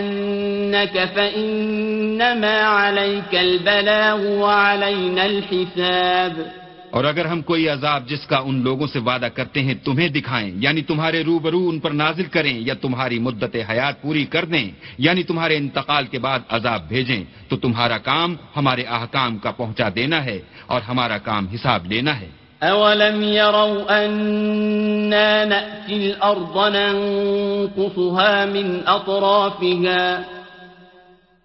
فَإِنَّمَا 1.15 2.57
عَلَيْكَ 2.63 3.39
الْبَلَاغُ 3.39 4.21
وَعَلَيْنَا 4.27 5.25
الْحِسَابُ 5.25 6.68
اور 6.91 7.05
اگر 7.05 7.25
ہم 7.25 7.43
کوئی 7.43 7.69
عذاب 7.69 8.09
جس 8.09 8.27
کا 8.27 8.39
ان 8.49 8.63
لوگوں 8.63 8.87
سے 8.87 8.99
وعدہ 8.99 9.29
کرتے 9.35 9.63
ہیں 9.63 9.75
تمہیں 9.85 10.09
دکھائیں 10.09 10.51
یعنی 10.57 10.83
تمہارے 10.83 11.23
روبرو 11.25 11.69
ان 11.69 11.79
پر 11.81 11.91
نازل 11.91 12.27
کریں 12.33 12.59
یا 12.59 12.75
تمہاری 12.75 13.19
مدت 13.19 13.57
حیات 13.71 14.03
پوری 14.03 14.25
کر 14.25 14.45
دیں 14.45 14.71
یعنی 14.99 15.23
تمہارے 15.23 15.57
انتقال 15.57 16.05
کے 16.07 16.19
بعد 16.19 16.41
عذاب 16.49 16.89
بھیجیں، 16.89 17.23
تو 17.49 17.57
تمہارا 17.57 17.99
کام 17.99 18.37
ہمارے 18.57 18.83
احکام 18.83 19.39
کا 19.39 19.51
پہنچا 19.51 19.89
دینا 19.95 20.25
ہے 20.25 20.39
اور 20.67 20.81
ہمارا 20.89 21.19
کام 21.19 21.47
حساب 21.55 21.87
لینا 21.87 22.21
ہے۔ 22.21 22.31
اولم 22.63 23.23
يروا 23.23 23.97
اننا 23.97 25.45
نأتي 25.45 26.11
الارض 26.11 26.57
ننقصها 26.77 28.35
من 28.47 28.67
اطرافها 28.87 30.25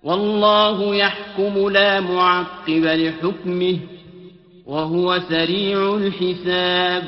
والله 0.04 0.96
يحكم 0.96 1.70
لا 1.70 2.00
معقب 2.00 2.86
لحكمه 2.86 3.93
وهو 4.66 5.20
سريع 5.30 5.78
الحساب 5.78 7.04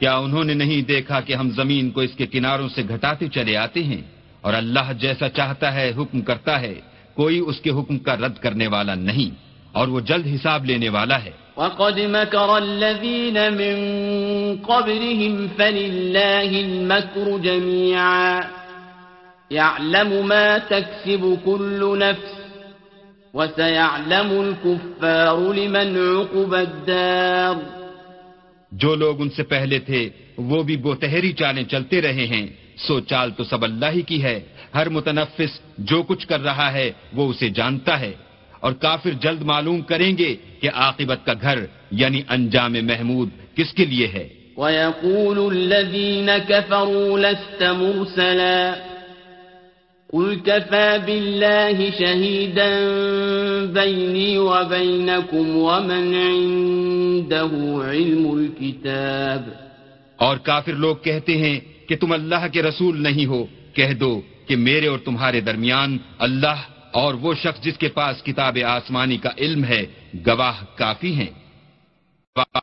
کیا 0.00 0.16
انہوں 0.16 0.44
نے 0.44 0.54
نہیں 0.54 0.82
دیکھا 0.82 1.20
کہ 1.20 1.32
ہم 1.34 1.50
زمین 1.50 1.90
کو 1.90 2.00
اس 2.00 2.10
کے 2.16 2.26
کناروں 2.26 2.68
سے 2.68 2.82
گھٹاتے 2.88 3.28
چلے 3.28 3.56
آتے 3.56 3.82
ہیں 3.82 4.02
اور 4.40 4.54
اللہ 4.54 4.92
جیسا 5.00 5.28
چاہتا 5.28 5.74
ہے 5.74 5.92
حکم 5.98 6.20
کرتا 6.20 6.60
ہے 6.60 6.74
کوئی 7.14 7.38
اس 7.46 7.60
کے 7.60 7.70
حکم 7.70 7.98
کا 7.98 8.16
رد 8.16 8.38
کرنے 8.38 8.66
والا 8.66 8.94
نہیں 8.94 9.30
اور 9.72 9.88
وہ 9.88 10.00
جلد 10.00 10.26
حساب 10.34 10.64
لینے 10.64 10.88
والا 10.88 11.24
ہے۔ 11.24 11.32
وَقَدْ 11.56 11.98
مَكَرَ 11.98 12.50
الَّذِينَ 12.54 13.38
مِن 13.50 13.74
قَبْرِهِمْ 14.62 15.34
فَلِلَّهِ 15.56 16.50
الْمَكْرُ 16.64 17.38
جَمِيعًا 17.42 18.40
يَعْلَمُ 19.50 20.10
مَا 20.22 20.58
تَكْسِبُ 20.68 21.34
كُلُّ 21.44 21.80
نَفْسٍ 21.98 22.47
وَسَيَعْلَمُ 23.38 24.44
الْكُفَّارُ 24.44 25.54
لِمَنْ 25.54 25.98
عُقُبَ 26.20 26.56
الدَّارِ۔ 26.56 27.84
جو 28.72 28.94
لوگ 28.94 29.20
ان 29.20 29.30
سے 29.30 29.42
پہلے 29.42 29.78
تھے 29.78 30.08
وہ 30.36 30.62
بھی 30.62 30.76
بہتہری 30.76 31.32
چالیں 31.32 31.64
چلتے 31.64 32.02
رہے 32.02 32.26
ہیں۔ 32.26 32.46
سو 32.76 33.00
چال 33.00 33.30
تو 33.30 33.44
سب 33.44 33.64
اللہ 33.64 33.86
ہی 33.94 34.02
کی 34.02 34.22
ہے۔ 34.22 34.40
ہر 34.74 34.88
متنفس 34.88 35.60
جو 35.78 36.02
کچھ 36.02 36.26
کر 36.26 36.40
رہا 36.40 36.72
ہے 36.72 36.92
وہ 37.12 37.30
اسے 37.30 37.48
جانتا 37.48 38.00
ہے۔ 38.00 38.12
اور 38.60 38.72
کافر 38.72 39.10
جلد 39.10 39.42
معلوم 39.42 39.80
کریں 39.80 40.18
گے 40.18 40.36
کہ 40.60 40.70
عاقبت 40.74 41.26
کا 41.26 41.32
گھر 41.42 41.58
یعنی 41.90 42.22
انجام 42.28 42.72
محمود 42.72 43.28
کس 43.54 43.72
کے 43.72 43.84
لیے 43.84 44.06
ہے۔ 44.06 44.28
وَيَقُولُ 44.56 45.50
الَّذِينَ 45.50 46.30
كَفَرُوا 46.48 47.18
لَسْتَ 47.18 47.64
مُرْسَلًا۔ 47.64 48.87
قل 50.12 50.40
كفى 50.46 50.98
بالله 51.06 51.90
شهيدا 51.90 52.70
بيني 53.72 54.38
وبينكم 54.38 55.56
ومن 55.56 56.14
عنده 56.14 57.52
علم 57.90 58.30
الكتاب 58.30 59.48
اور 60.16 60.36
کافر 60.36 60.72
لوگ 60.72 60.96
کہتے 60.96 61.36
ہیں 61.36 61.60
کہ 61.88 61.96
تم 61.96 62.12
اللہ 62.12 62.46
کے 62.52 62.62
رسول 62.62 63.02
نہیں 63.02 63.26
ہو۔ 63.26 63.46
کہہ 63.72 63.92
دو 63.92 64.20
کہ 64.46 64.56
میرے 64.56 64.86
اور 64.86 64.98
تمہارے 64.98 65.40
درمیان 65.40 65.98
اللہ 66.18 66.58
اور 66.90 67.14
وہ 67.14 67.34
شخص 67.34 67.64
جس 67.64 67.78
کے 67.78 67.88
پاس 67.88 68.22
کتاب 68.22 68.58
آسمانی 68.66 69.16
کا 69.16 69.30
علم 69.38 69.64
ہے، 69.64 69.86
گواہ 70.26 70.64
کافی 70.74 71.14
ہیں۔ 71.14 71.32